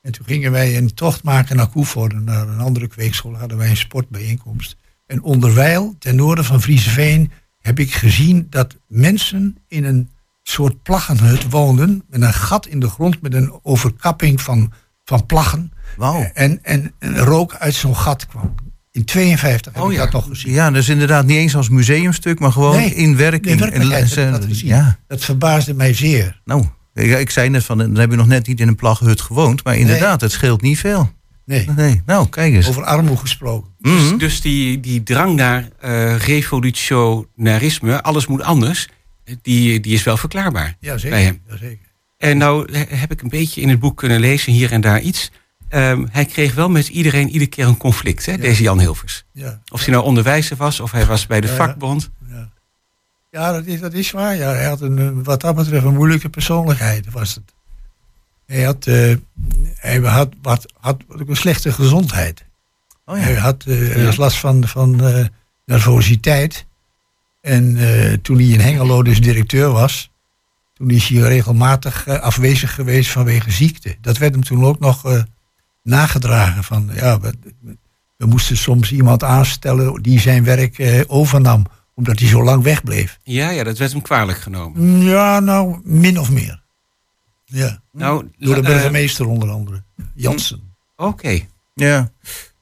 En 0.03 0.13
toen 0.13 0.27
gingen 0.27 0.53
wij 0.53 0.77
een 0.77 0.95
tocht 0.95 1.23
maken 1.23 1.57
naar 1.57 1.69
Koevoorde, 1.69 2.21
naar 2.21 2.49
een 2.49 2.59
andere 2.59 2.87
kweekschool, 2.87 3.37
hadden 3.37 3.59
wij 3.59 3.71
een 3.71 3.77
sportbijeenkomst. 3.77 4.77
En 5.07 5.23
onderwijl, 5.23 5.95
ten 5.99 6.17
noorden 6.17 6.45
van 6.45 6.63
Frieseveen, 6.63 7.31
heb 7.61 7.79
ik 7.79 7.93
gezien 7.93 8.47
dat 8.49 8.77
mensen 8.87 9.57
in 9.69 9.85
een 9.85 10.11
soort 10.43 10.83
plaggenhut 10.83 11.51
woonden, 11.51 12.05
met 12.09 12.23
een 12.23 12.33
gat 12.33 12.67
in 12.67 12.81
de 12.81 12.89
grond, 12.89 13.23
met 13.23 13.35
een 13.35 13.59
overkapping 13.63 14.41
van, 14.41 14.73
van 15.05 15.27
plaggen. 15.27 15.73
Wauw. 15.97 16.31
En, 16.35 16.65
en, 16.65 16.93
en 16.99 17.19
rook 17.19 17.55
uit 17.55 17.75
zo'n 17.75 17.97
gat 17.97 18.27
kwam. 18.27 18.55
In 18.93 19.05
52 19.05 19.73
heb 19.75 19.83
Oh 19.83 19.91
ik 19.93 19.97
ja. 19.99 20.05
dat 20.05 20.13
nog 20.13 20.27
gezien. 20.29 20.53
Ja, 20.53 20.71
dus 20.71 20.89
inderdaad 20.89 21.27
niet 21.27 21.37
eens 21.37 21.57
als 21.57 21.69
museumstuk, 21.69 22.39
maar 22.39 22.53
gewoon 22.53 22.77
Nee, 22.77 22.95
in 22.95 23.17
werking. 23.17 23.45
in 23.47 23.73
En- 23.73 24.31
dat 24.33 24.45
gezien. 24.45 24.69
Ja, 24.69 24.99
Dat 25.07 25.25
verbaasde 25.25 25.75
mij 25.75 25.95
zeer. 25.95 26.41
nou, 26.45 26.65
ik, 26.95 27.19
ik 27.19 27.31
zei 27.31 27.49
net 27.49 27.65
van, 27.65 27.79
dan 27.79 27.97
heb 27.97 28.11
je 28.11 28.17
nog 28.17 28.27
net 28.27 28.47
niet 28.47 28.61
in 28.61 28.69
een 28.69 28.75
plaggenhut 28.77 29.21
gewoond, 29.21 29.65
maar 29.65 29.77
inderdaad, 29.77 30.21
het 30.21 30.33
scheelt 30.33 30.63
niet 30.63 30.79
veel. 30.79 31.11
Nee, 31.45 31.69
Nee, 31.77 32.03
nou, 32.07 32.29
kijk 32.29 32.55
eens. 32.55 32.69
over 32.69 32.85
armoede 32.85 33.17
gesproken. 33.17 33.71
Mhm. 33.79 33.95
Dus, 33.97 34.19
dus 34.19 34.41
die, 34.41 34.81
die 34.81 35.03
drang 35.03 35.37
naar 35.37 35.69
eh 35.81 36.17
revolutionarisme, 36.17 38.03
alles 38.03 38.27
moet 38.27 38.43
anders, 38.43 38.89
die, 39.43 39.81
die 39.81 39.95
is 39.95 40.03
wel 40.03 40.17
verklaarbaar. 40.17 40.77
Ja, 40.81 40.91
Bij 40.91 40.99
zeker. 40.99 41.19
hem. 41.19 41.41
Ja, 41.49 41.57
zeker. 41.57 41.89
En 42.19 42.39
nou 42.39 42.73
he- 42.73 42.97
heb 42.97 43.13
ik 43.13 43.23
een 43.23 43.29
beetje 43.29 43.61
in 43.61 43.69
het 43.69 43.79
boek 43.79 43.97
kunnen 43.97 44.21
lezen, 44.21 44.53
hier 44.53 44.73
en 44.73 44.81
daar 44.81 45.01
iets. 45.01 45.31
Ehm, 45.71 46.07
hij 46.11 46.25
kreeg 46.25 46.55
wel 46.55 46.69
met 46.71 46.89
iedereen 46.89 47.29
iedere 47.29 47.51
keer 47.51 47.67
een 47.67 47.77
conflict, 47.77 48.27
hè, 48.27 48.33
Ja. 48.33 48.39
deze 48.39 48.63
Jan 48.63 48.79
Hilvers. 48.81 49.25
Ja. 49.33 49.61
Of 49.73 49.85
hij 49.85 49.93
nou 49.95 50.05
onderwijzer 50.05 50.57
was, 50.57 50.81
of 50.81 50.91
hij 50.91 51.07
was 51.07 51.27
bij 51.27 51.41
de 51.41 51.47
Ja, 51.47 51.55
vakbond. 51.55 52.11
Ja, 52.29 52.49
ja 53.31 53.53
dat, 53.53 53.67
is, 53.67 53.81
dat 53.81 53.93
is 53.93 54.11
waar. 54.11 54.37
Ja. 54.37 54.49
Hij 54.53 54.65
had 54.65 54.81
een, 54.81 54.99
eh, 54.99 55.09
wat 55.25 55.41
dat 55.41 55.55
betreft 55.55 55.85
een 55.85 55.95
moeilijke 55.95 56.29
persoonlijkheid. 56.29 57.11
Was 57.11 57.35
het. 57.35 57.55
Hij 58.47 58.63
had, 58.63 58.87
eh, 58.87 59.15
hij 59.75 59.99
had, 59.99 60.29
wat, 60.43 60.73
had 60.81 61.03
ook 61.09 61.29
een 61.29 61.37
slechte 61.37 61.73
gezondheid. 61.73 62.45
Oh 63.05 63.17
Hij 63.17 63.35
had 63.35 63.65
Ja. 63.67 64.13
last 64.17 64.37
van, 64.39 64.67
van 64.69 65.01
nervositeit. 65.65 66.67
En 67.41 67.79
toen 68.23 68.37
hij 68.37 68.47
in 68.47 68.61
Hengelo 68.61 69.03
dus 69.03 69.21
directeur 69.21 69.71
was, 69.71 70.11
toen 70.75 70.91
is 70.91 71.09
hij 71.09 71.19
regelmatig 71.21 72.09
afwezig 72.09 72.75
geweest 72.75 73.11
vanwege 73.11 73.51
ziekte. 73.51 73.97
Dat 74.01 74.19
werd 74.19 74.33
hem 74.35 74.45
toen 74.45 74.65
ook 74.65 74.79
nog 74.79 75.25
nagedragen. 75.83 76.65
Van, 76.65 76.91
ja, 76.95 77.21
we, 77.21 77.35
we 78.17 78.27
moesten 78.27 78.57
soms 78.57 78.93
iemand 78.93 79.25
aanstellen 79.25 80.03
die 80.03 80.21
zijn 80.21 80.45
werk 80.45 80.79
eh, 80.79 81.01
overnam, 81.07 81.65
omdat 81.95 82.19
hij 82.19 82.29
zo 82.29 82.43
lang 82.43 82.63
wegbleef. 82.63 83.19
Ja, 83.23 83.51
ja, 83.51 83.65
dat 83.65 83.79
werd 83.79 83.93
hem 83.93 84.03
kwalijk 84.03 84.39
genomen. 84.39 85.01
Ja, 85.01 85.41
nou, 85.41 85.81
min 85.85 86.19
of 86.19 86.31
meer. 86.31 86.63
Ja, 87.45 87.83
Nou, 87.93 88.31
door 88.39 88.55
de 88.55 88.61
eh, 88.61 88.67
burgemeester 88.67 89.27
onder 89.27 89.51
andere, 89.51 89.83
Jansen. 90.15 90.75
Oké, 90.97 91.41
Ja. 91.75 92.11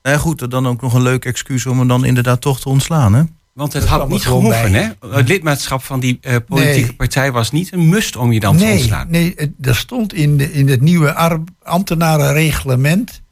Nou 0.02 0.16
ja, 0.16 0.22
goed, 0.22 0.50
dan 0.50 0.66
ook 0.66 0.80
nog 0.80 0.94
een 0.94 1.02
leuk 1.02 1.24
excuus 1.24 1.66
om 1.66 1.78
hem 1.78 1.88
dan 1.88 2.04
inderdaad 2.04 2.40
toch 2.40 2.60
te 2.60 2.68
ontslaan, 2.68 3.14
hè? 3.14 3.22
Want 3.58 3.72
het 3.72 3.84
had 3.84 4.08
niet 4.08 4.22
gehoeven, 4.26 4.72
bij. 4.72 4.94
hè? 5.00 5.08
Het 5.16 5.28
lidmaatschap 5.28 5.82
van 5.82 6.00
die 6.00 6.18
eh, 6.20 6.36
politieke 6.46 6.86
Nee. 6.86 6.94
partij 6.94 7.32
was 7.32 7.50
niet 7.50 7.72
een 7.72 7.88
must 7.88 8.16
om 8.16 8.32
je 8.32 8.40
dan 8.40 8.56
te 8.56 8.64
ontslaan. 8.64 9.10
nee, 9.10 9.34
er 9.60 9.76
stond 9.76 10.12
in, 10.14 10.36
de, 10.36 10.52
in 10.52 10.68
het 10.68 10.80
nieuwe 10.80 11.14
ar- 11.14 11.40
ambtenarenreglement 11.62 13.22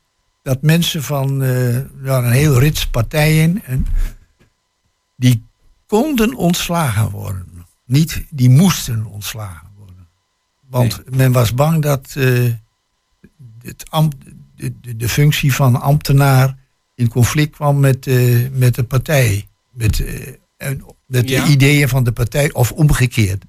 dat 0.42 0.62
mensen 0.62 1.02
van 1.02 1.42
eh, 1.42 1.74
ja, 2.04 2.18
een 2.18 2.30
heel 2.32 2.58
rits 2.58 2.86
partijen, 2.86 3.64
en, 3.64 3.86
die 5.16 5.42
konden 5.86 6.34
ontslagen 6.34 7.10
worden. 7.10 7.46
Niet, 7.84 8.24
die 8.30 8.50
moesten 8.50 9.04
ontslagen 9.04 9.68
worden. 9.76 10.06
Want 10.70 11.02
men 11.16 11.32
was 11.32 11.54
bang 11.54 11.82
dat 11.82 12.14
eh, 12.16 12.44
het 13.62 13.84
ambt, 13.90 14.16
de, 14.56 14.72
de, 14.80 14.96
de 14.96 15.08
functie 15.08 15.54
van 15.54 15.80
ambtenaar 15.80 16.56
in 16.94 17.08
conflict 17.08 17.54
kwam 17.56 17.80
met, 17.80 18.06
met 18.52 18.74
de 18.74 18.82
partij. 18.84 19.48
Met, 19.76 20.00
eh, 20.56 20.70
met 21.06 21.28
Ja. 21.28 21.44
de 21.44 21.50
ideeën 21.50 21.88
van 21.88 22.04
de 22.04 22.12
partij, 22.12 22.52
of 22.52 22.72
omgekeerd. 22.72 23.44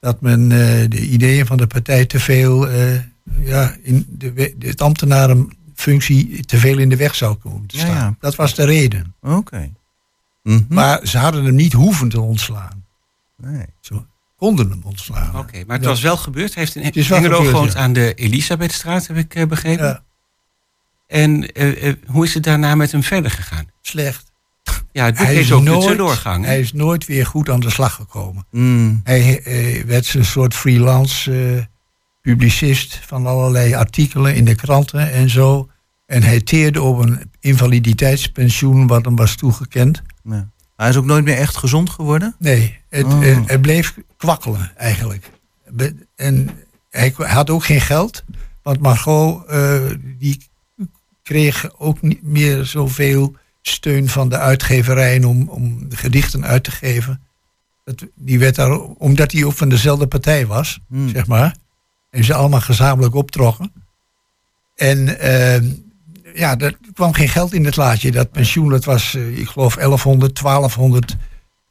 Dat 0.00 0.20
men 0.20 0.42
eh, 0.52 0.88
de 0.90 1.00
ideeën 1.00 1.46
van 1.46 1.56
de 1.56 1.66
partij 1.66 2.06
te 2.06 2.20
veel, 2.20 2.68
eh, 2.68 3.00
ja, 3.40 3.76
in 3.82 4.06
de, 4.08 4.54
de 4.58 4.74
ambtenarenfunctie 4.76 6.44
te 6.44 6.58
veel 6.58 6.78
in 6.78 6.88
de 6.88 6.96
weg 6.96 7.14
zou 7.14 7.34
komen 7.34 7.66
te 7.66 7.78
staan. 7.78 7.90
ja. 7.94 8.16
Dat 8.20 8.34
was 8.34 8.54
de 8.54 8.64
reden. 8.64 9.14
Oké. 9.20 9.72
Mhm. 10.42 10.62
Maar 10.68 11.06
ze 11.06 11.18
hadden 11.18 11.44
hem 11.44 11.54
niet 11.54 11.72
hoeven 11.72 12.08
te 12.08 12.20
ontslaan. 12.20 12.84
Nee. 13.36 13.66
Ze 13.80 14.02
konden 14.36 14.70
hem 14.70 14.80
ontslaan. 14.84 15.38
Oké, 15.38 15.64
maar 15.66 15.76
het 15.76 15.86
was 15.86 16.00
wel 16.00 16.16
gebeurd. 16.16 16.54
Hij 16.54 16.62
heeft 16.62 16.76
in 16.76 16.84
Het 16.84 17.06
gebeurd, 17.06 17.46
gewoond 17.48 17.72
ja. 17.72 17.78
aan 17.78 17.92
de 17.92 18.14
Elisabethstraat, 18.14 19.06
heb 19.06 19.16
ik 19.16 19.48
begrepen. 19.48 19.84
Ja, 19.86 20.02
En 21.06 21.50
hoe 22.06 22.24
is 22.24 22.34
het 22.34 22.42
daarna 22.42 22.74
met 22.74 22.92
hem 22.92 23.02
verder 23.02 23.30
gegaan? 23.30 23.66
slecht. 23.82 24.32
Ja, 24.94 25.04
het 25.04 25.14
boek 25.14 25.24
Hij 25.26 25.34
heeft 25.34 25.46
is, 25.46 25.52
ook 25.52 25.64
de 25.64 25.70
nooit, 25.70 25.98
doorgang. 25.98 26.42
hè? 26.44 26.50
hij 26.50 26.60
is 26.60 26.72
nooit 26.72 27.06
weer 27.06 27.26
goed 27.26 27.48
aan 27.50 27.60
de 27.60 27.70
slag 27.70 27.94
gekomen. 27.94 28.46
Mm. 28.50 29.00
Hij 29.04 29.42
eh, 29.42 29.84
werd 29.84 30.14
een 30.14 30.24
soort 30.24 30.54
freelance 30.54 31.32
eh, 31.56 31.62
publicist 32.20 33.00
van 33.06 33.26
allerlei 33.26 33.74
artikelen 33.74 34.34
in 34.34 34.44
de 34.44 34.54
kranten 34.54 35.12
en 35.12 35.30
zo. 35.30 35.68
En 36.06 36.22
hij 36.22 36.40
teerde 36.40 36.82
op 36.82 36.98
een 36.98 37.30
invaliditeitspensioen 37.40 38.86
wat 38.86 39.04
hem 39.04 39.16
was 39.16 39.34
toegekend. 39.36 40.02
Ja. 40.24 40.48
Hij 40.76 40.88
is 40.88 40.96
ook 40.96 41.04
nooit 41.04 41.24
meer 41.24 41.36
echt 41.36 41.56
gezond 41.56 41.90
geworden? 41.90 42.34
Nee, 42.38 42.78
het, 42.88 43.04
Oh. 43.04 43.26
eh, 43.28 43.38
het 43.46 43.60
bleef 43.60 43.94
kwakkelen 44.16 44.72
eigenlijk. 44.76 45.30
En 46.16 46.50
hij 46.90 47.14
had 47.16 47.50
ook 47.50 47.64
geen 47.64 47.80
geld, 47.80 48.24
want 48.62 48.80
Margot 48.80 49.48
die 50.18 50.46
kreeg 51.22 51.78
ook 51.78 52.02
niet 52.02 52.22
meer 52.22 52.64
zoveel 52.64 53.36
steun 53.68 54.08
van 54.08 54.28
de 54.28 54.38
uitgeverijen 54.38 55.24
om, 55.24 55.48
om 55.48 55.86
gedichten 55.90 56.44
uit 56.44 56.64
te 56.64 56.70
geven. 56.70 57.20
Dat, 57.84 58.04
die 58.14 58.38
werd 58.38 58.54
daar, 58.54 58.78
omdat 58.80 59.32
hij 59.32 59.44
ook 59.44 59.52
van 59.52 59.68
dezelfde 59.68 60.06
partij 60.06 60.46
was, 60.46 60.80
Hmm. 60.88 61.08
zeg 61.08 61.26
maar. 61.26 61.54
En 62.10 62.24
ze 62.24 62.34
allemaal 62.34 62.60
gezamenlijk 62.60 63.14
optrokken. 63.14 63.72
En 64.76 65.18
eh, 65.20 65.62
ja, 66.34 66.58
er 66.58 66.76
kwam 66.94 67.12
geen 67.12 67.28
geld 67.28 67.52
in 67.52 67.64
het 67.64 67.76
laadje. 67.76 68.10
Dat 68.10 68.30
pensioen, 68.30 68.68
dat 68.68 68.84
was, 68.84 69.14
eh, 69.14 69.38
ik 69.38 69.48
geloof, 69.48 69.74
1100, 69.74 70.34
1200 70.38 71.16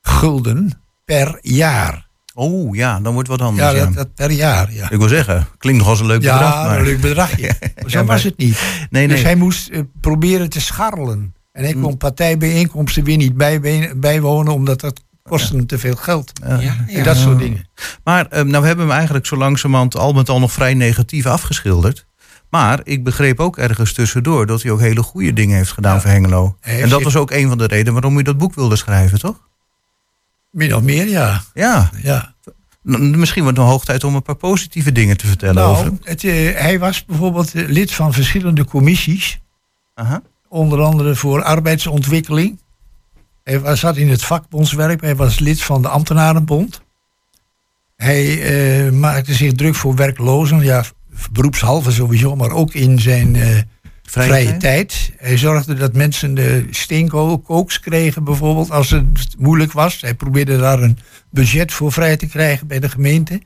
gulden 0.01 0.81
per 1.05 1.37
jaar. 1.41 2.07
Oh 2.33 2.75
ja, 2.75 2.99
dan 2.99 3.13
wordt 3.13 3.29
het 3.29 3.39
wat 3.39 3.47
anders. 3.47 3.71
Ja, 3.71 3.85
dat, 3.85 3.93
dat 3.93 4.13
per 4.13 4.31
jaar, 4.31 4.73
ja. 4.73 4.89
Ik 4.91 4.97
wil 4.97 5.07
zeggen, 5.07 5.47
klinkt 5.57 5.79
nog 5.79 5.89
als 5.89 5.99
een 5.99 6.05
leuk 6.05 6.21
Ja, 6.21 6.33
bedrag. 6.37 6.53
Maar... 6.65 6.77
een 6.77 6.83
leuk 6.85 7.01
bedragje. 7.01 7.47
Zo 7.75 7.83
Ja, 7.87 7.97
maar- 7.97 8.05
was 8.05 8.23
het 8.23 8.37
niet. 8.37 8.61
Nee, 8.89 9.07
Dus 9.07 9.15
nee. 9.15 9.25
hij 9.25 9.35
moest 9.35 9.69
eh, 9.69 9.81
proberen 10.01 10.49
te 10.49 10.61
scharrelen. 10.61 11.33
En 11.53 11.63
hij 11.63 11.71
Hmm. 11.71 11.81
kon 11.81 11.97
partijbijeenkomsten 11.97 13.03
weer 13.03 13.17
niet 13.17 13.37
bijwonen, 13.99 14.53
omdat 14.53 14.79
dat 14.79 15.01
kostte 15.23 15.55
hem 15.55 15.65
te 15.65 15.79
veel 15.79 15.95
geld. 15.95 16.31
Ja. 16.47 16.59
ja, 16.59 16.75
En 16.87 17.03
dat 17.03 17.17
soort 17.17 17.39
dingen. 17.39 17.67
Maar 18.03 18.27
eh, 18.27 18.43
nou 18.43 18.61
we 18.61 18.67
hebben 18.67 18.85
hem 18.85 18.95
eigenlijk 18.95 19.25
zo 19.25 19.35
langzamerhand 19.37 19.95
al 19.97 20.13
met 20.13 20.29
al 20.29 20.39
nog 20.39 20.51
vrij 20.51 20.73
negatief 20.73 21.25
afgeschilderd. 21.25 22.05
Maar 22.49 22.79
ik 22.83 23.03
begreep 23.03 23.39
ook 23.39 23.57
ergens 23.57 23.93
tussendoor 23.93 24.45
dat 24.45 24.61
hij 24.61 24.71
ook 24.71 24.79
hele 24.79 25.03
goede 25.03 25.33
dingen 25.33 25.57
heeft 25.57 25.71
gedaan 25.71 25.93
Ja. 25.95 26.01
voor 26.01 26.09
Hengelo. 26.09 26.57
Heeft 26.59 26.83
En 26.83 26.89
dat 26.89 27.01
was 27.03 27.15
ook 27.15 27.31
een 27.31 27.47
van 27.47 27.57
de 27.57 27.65
redenen 27.67 27.93
waarom 27.93 28.17
u 28.17 28.21
dat 28.21 28.37
boek 28.37 28.53
wilde 28.55 28.75
schrijven, 28.75 29.19
toch? 29.19 29.47
Min 30.51 30.75
of 30.75 30.81
meer, 30.81 31.07
ja. 31.07 31.41
Ja, 31.53 31.89
ja. 32.01 32.33
N- 32.89 33.19
misschien 33.19 33.41
wordt 33.43 33.57
het 33.57 33.65
nog 33.65 33.75
hoog 33.75 33.85
tijd 33.85 34.03
om 34.03 34.15
een 34.15 34.21
paar 34.21 34.35
positieve 34.35 34.91
dingen 34.91 35.17
te 35.17 35.27
vertellen 35.27 35.63
over 35.63 35.83
Nou, 35.83 35.95
hem. 35.95 35.99
het, 36.03 36.23
eh, 36.23 36.59
hij 36.61 36.79
was 36.79 37.05
bijvoorbeeld 37.05 37.53
eh, 37.55 37.67
lid 37.67 37.93
van 37.93 38.13
verschillende 38.13 38.65
commissies. 38.65 39.39
Aha. 39.93 40.21
Onder 40.53 40.81
andere 40.81 41.15
voor 41.15 41.43
arbeidsontwikkeling. 41.43 42.59
Hij 43.43 43.59
was, 43.59 43.79
zat 43.79 43.97
in 43.97 44.09
het 44.09 44.23
vakbondswerk. 44.23 45.01
Hij 45.01 45.15
was 45.15 45.39
lid 45.39 45.61
van 45.61 45.81
de 45.81 45.87
ambtenarenbond. 45.87 46.81
Hij 47.95 48.41
eh, 48.41 48.91
maakte 48.91 49.33
zich 49.33 49.53
druk 49.53 49.75
voor 49.75 49.95
werklozen. 49.95 50.59
Ja, 50.59 50.83
beroepshalve 51.31 51.91
sowieso, 51.91 52.35
maar 52.35 52.51
ook 52.51 52.73
in 52.73 52.99
zijn 52.99 53.35
eh, 53.35 53.57
Vrije, 54.03 54.27
vrije, 54.27 54.57
tijd? 54.57 55.11
Hij 55.17 55.37
zorgde 55.37 55.73
dat 55.73 55.93
mensen 55.93 56.33
de 56.33 56.67
steenkooks 56.69 57.79
kregen 57.79 58.23
bijvoorbeeld 58.23 58.71
als 58.71 58.89
het 58.89 59.35
moeilijk 59.37 59.71
was. 59.71 60.01
Hij 60.01 60.13
probeerde 60.13 60.57
daar 60.57 60.81
een 60.81 60.97
budget 61.29 61.71
voor 61.73 61.91
vrij 61.91 62.17
te 62.17 62.27
krijgen 62.27 62.67
bij 62.67 62.79
de 62.79 62.89
gemeente. 62.89 63.41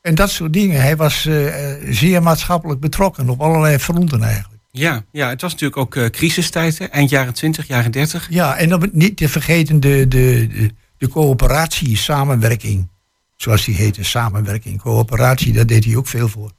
En 0.00 0.14
dat 0.14 0.30
soort 0.30 0.52
dingen. 0.52 0.80
Hij 0.80 0.96
was 0.96 1.26
eh, 1.26 1.54
zeer 1.88 2.22
maatschappelijk 2.22 2.80
betrokken 2.80 3.28
op 3.28 3.40
allerlei 3.40 3.78
fronten 3.78 4.22
eigenlijk. 4.22 4.53
Ja, 4.76 5.04
ja, 5.12 5.28
het 5.28 5.40
was 5.40 5.52
natuurlijk 5.52 5.80
ook 5.80 5.96
eh, 5.96 6.06
crisistijd, 6.06 6.78
hè? 6.78 6.84
eind 6.84 7.10
jaren 7.10 7.34
20, 7.34 7.66
jaren 7.66 7.90
30. 7.90 8.26
Ja, 8.30 8.56
en 8.56 8.68
dan 8.68 8.88
niet 8.92 9.16
te 9.16 9.28
vergeten 9.28 9.80
de, 9.80 10.08
de, 10.08 10.46
de, 10.52 10.70
de 10.98 11.08
coöperatie, 11.08 11.96
samenwerking. 11.96 12.88
Zoals 13.36 13.64
die 13.64 13.74
heette, 13.74 14.04
samenwerking, 14.04 14.80
coöperatie, 14.80 15.52
daar 15.52 15.66
deed 15.66 15.84
hij 15.84 15.96
ook 15.96 16.06
veel 16.06 16.28
voor. 16.28 16.52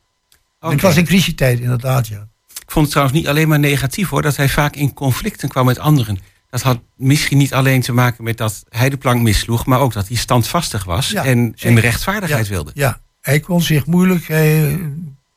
Het 0.59 0.81
was 0.81 0.95
in 0.97 1.05
crisistijd 1.05 1.59
inderdaad, 1.59 2.07
ja. 2.07 2.27
Ik 2.47 2.71
vond 2.71 2.85
het 2.85 2.89
trouwens 2.89 3.17
niet 3.19 3.27
alleen 3.27 3.47
maar 3.47 3.59
negatief 3.59 4.09
hoor, 4.09 4.21
dat 4.21 4.35
hij 4.35 4.49
vaak 4.49 4.75
in 4.75 4.93
conflicten 4.93 5.49
kwam 5.49 5.65
met 5.65 5.79
anderen. 5.79 6.17
Dat 6.49 6.61
had 6.61 6.79
misschien 6.95 7.37
niet 7.37 7.53
alleen 7.53 7.81
te 7.81 7.91
maken 7.93 8.23
met 8.23 8.37
dat 8.37 8.63
hij 8.69 8.89
de 8.89 8.97
plank 8.97 9.21
misloeg, 9.21 9.65
maar 9.65 9.79
ook 9.79 9.93
dat 9.93 10.07
hij 10.07 10.17
standvastig 10.17 10.83
was 10.83 11.09
Ja, 11.09 11.25
en, 11.25 11.53
en 11.59 11.79
rechtvaardigheid 11.79 12.45
Ja. 12.47 12.51
wilde. 12.51 12.71
Ja, 12.73 12.99
hij 13.21 13.39
kon 13.39 13.61
zich 13.61 13.85
moeilijk 13.85 14.29
eh, 14.29 14.73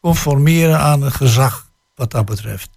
conformeren 0.00 0.78
aan 0.78 1.02
het 1.02 1.14
gezag 1.14 1.67
wat 1.98 2.10
dat 2.10 2.24
betreft. 2.24 2.70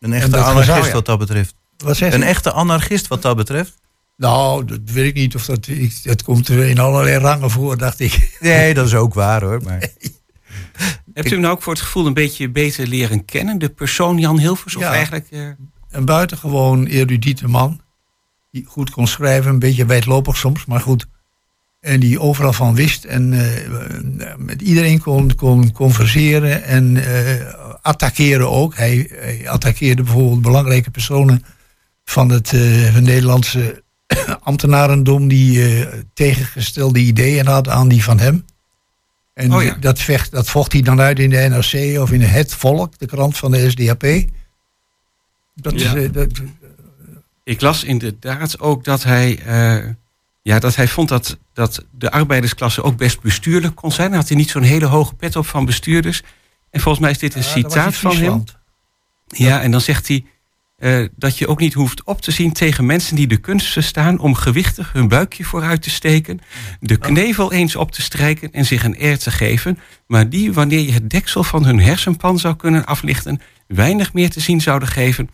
Een 0.00 0.12
En 0.12 0.20
echte 0.20 0.36
anarchist 0.36 0.76
gezag, 0.76 0.92
wat 0.92 1.06
dat 1.06 1.18
betreft. 1.18 1.54
Wat 1.76 1.96
zegt 1.96 2.14
Een 2.14 2.22
echte 2.22 2.52
anarchist 2.52 3.06
wat 3.06 3.22
dat 3.22 3.36
betreft. 3.36 3.74
Nou, 4.16 4.64
dat 4.64 4.80
weet 4.84 5.06
ik 5.06 5.14
niet 5.14 5.34
of 5.34 5.44
dat... 5.44 5.66
Ik, 5.66 6.00
dat 6.02 6.22
komt 6.22 6.48
er 6.48 6.64
in 6.68 6.78
allerlei 6.78 7.16
rangen 7.16 7.50
voor, 7.50 7.78
dacht 7.78 8.00
ik. 8.00 8.36
Nee, 8.40 8.74
dat 8.74 8.86
is 8.86 8.94
ook 8.94 9.14
waar 9.14 9.42
hoor. 9.42 9.62
Maar... 9.62 9.78
Hebt 11.14 11.26
u 11.26 11.30
hem 11.30 11.40
nou 11.40 11.54
ook 11.54 11.62
voor 11.62 11.72
het 11.72 11.82
gevoel 11.82 12.06
een 12.06 12.14
beetje 12.14 12.50
beter 12.50 12.86
leren 12.86 13.24
kennen, 13.24 13.58
de 13.58 13.68
persoon 13.68 14.18
Jan 14.18 14.38
Hilvers? 14.38 14.76
Of 14.76 14.82
Ja. 14.82 14.92
eigenlijk, 14.92 15.26
eh, 15.30 15.40
Een 15.90 16.04
buitengewoon 16.04 16.86
erudiete 16.86 17.48
man. 17.48 17.80
Die 18.50 18.64
goed 18.66 18.90
kon 18.90 19.06
schrijven, 19.06 19.50
een 19.50 19.58
beetje 19.58 19.86
wijdlopig 19.86 20.36
soms, 20.36 20.64
maar 20.64 20.80
goed. 20.80 21.06
En 21.80 22.00
die 22.00 22.20
overal 22.20 22.52
van 22.52 22.74
wist 22.74 23.04
en 23.04 23.32
eh, 23.32 24.34
met 24.36 24.62
iedereen 24.62 25.00
kon, 25.00 25.34
kon 25.34 25.72
converseren 25.72 26.64
en 26.64 26.96
eh, 26.96 27.63
attackeren 27.84 28.50
ook. 28.50 28.76
Hij, 28.76 29.10
hij 29.10 29.48
attaqueerde 29.48 30.02
bijvoorbeeld 30.02 30.42
belangrijke 30.42 30.90
personen 30.90 31.44
van 32.04 32.28
het 32.28 32.48
van 32.92 33.02
Nederlandse 33.02 33.82
ambtenarendom 34.40 35.28
die 35.28 35.64
eh, 35.64 35.98
tegengestelde 36.14 36.98
ideeën 36.98 37.46
had 37.46 37.68
aan 37.68 37.88
die 37.88 38.04
van 38.04 38.18
hem. 38.18 38.44
En 39.34 39.54
Oh 39.54 39.62
ja. 39.62 39.76
dat, 39.80 39.98
vecht, 39.98 40.30
dat 40.30 40.48
vocht 40.48 40.72
hij 40.72 40.82
dan 40.82 41.00
uit 41.00 41.18
in 41.18 41.30
de 41.30 41.36
NRC 41.36 42.00
of 42.00 42.12
in 42.12 42.20
Het 42.20 42.54
Volk, 42.54 42.98
de 42.98 43.06
krant 43.06 43.36
van 43.36 43.50
de 43.50 43.70
SDAP. 43.70 44.04
Dat 45.54 45.72
is, 45.72 45.94
eh, 45.94 46.12
dat, 46.12 46.28
Ik 47.44 47.60
las 47.60 47.84
inderdaad 47.84 48.60
ook 48.60 48.84
dat 48.84 49.02
hij, 49.02 49.40
ja, 50.42 50.58
dat 50.58 50.76
hij 50.76 50.88
vond 50.88 51.08
dat, 51.08 51.38
dat 51.52 51.84
de 51.90 52.10
arbeidersklasse 52.10 52.82
ook 52.82 52.96
best 52.96 53.20
bestuurlijk 53.20 53.74
kon 53.74 53.92
zijn. 53.92 54.08
Hij 54.08 54.18
had 54.18 54.28
hij 54.28 54.36
niet 54.36 54.50
zo'n 54.50 54.62
hele 54.62 54.86
hoge 54.86 55.14
pet 55.14 55.36
op 55.36 55.46
van 55.46 55.64
bestuurders. 55.64 56.22
En 56.74 56.80
volgens 56.80 57.04
mij 57.04 57.10
is 57.10 57.18
dit 57.18 57.34
een 57.34 57.42
ja, 57.42 57.48
citaat 57.48 57.94
van 57.94 58.16
hem. 58.16 58.44
Ja, 59.26 59.60
en 59.60 59.70
dan 59.70 59.80
zegt 59.80 60.08
hij 60.08 60.24
eh, 60.76 61.04
dat 61.16 61.38
je 61.38 61.46
ook 61.46 61.60
niet 61.60 61.74
hoeft 61.74 62.04
op 62.04 62.20
te 62.20 62.30
zien 62.30 62.52
tegen 62.52 62.86
mensen 62.86 63.16
die 63.16 63.26
de 63.26 63.36
kunst 63.36 63.72
verstaan 63.72 64.18
om 64.18 64.34
gewichtig 64.34 64.92
hun 64.92 65.08
buikje 65.08 65.44
vooruit 65.44 65.82
te 65.82 65.90
steken, 65.90 66.40
de 66.80 66.96
knevel 66.96 67.52
eens 67.52 67.76
op 67.76 67.92
te 67.92 68.02
strijken 68.02 68.52
en 68.52 68.64
zich 68.64 68.84
een 68.84 69.02
eer 69.04 69.18
te 69.18 69.30
geven, 69.30 69.78
maar 70.06 70.28
die, 70.28 70.52
wanneer 70.52 70.80
je 70.80 70.92
het 70.92 71.10
deksel 71.10 71.44
van 71.44 71.64
hun 71.64 71.80
hersenpan 71.80 72.38
zou 72.38 72.56
kunnen 72.56 72.84
aflichten, 72.84 73.40
weinig 73.66 74.12
meer 74.12 74.30
te 74.30 74.40
zien 74.40 74.60
zouden 74.60 74.88
geven 74.88 75.30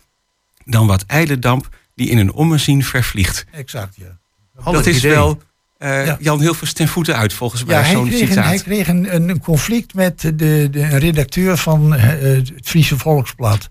dan 0.65 0.87
wat 0.87 1.05
ijle 1.05 1.39
damp 1.39 1.69
die 1.95 2.09
in 2.09 2.17
een 2.17 2.33
ommezien 2.33 2.83
vervliegt. 2.83 3.45
Exact, 3.51 3.95
ja. 3.95 4.19
Handig 4.55 4.83
dat 4.83 4.93
is 4.93 4.97
idee. 4.97 5.11
wel 5.11 5.41
Ja. 5.83 6.17
Jan 6.19 6.39
Hilvers 6.41 6.73
ten 6.73 6.87
voeten 6.87 7.15
uit, 7.15 7.33
volgens 7.33 7.63
mij, 7.65 7.75
Ja, 7.75 7.81
hij 7.81 7.91
zo'n 7.91 8.07
kreeg, 8.07 8.21
een, 8.21 8.27
citaat. 8.27 8.45
hij 8.45 8.59
kreeg 8.59 8.87
een, 8.87 9.13
een 9.29 9.39
conflict 9.39 9.93
met 9.93 10.21
de, 10.21 10.67
de 10.71 10.85
redacteur 10.97 11.57
van 11.57 11.95
eh, 11.95 12.03
het 12.35 12.51
Friese 12.63 12.97
Volksblad. 12.97 13.69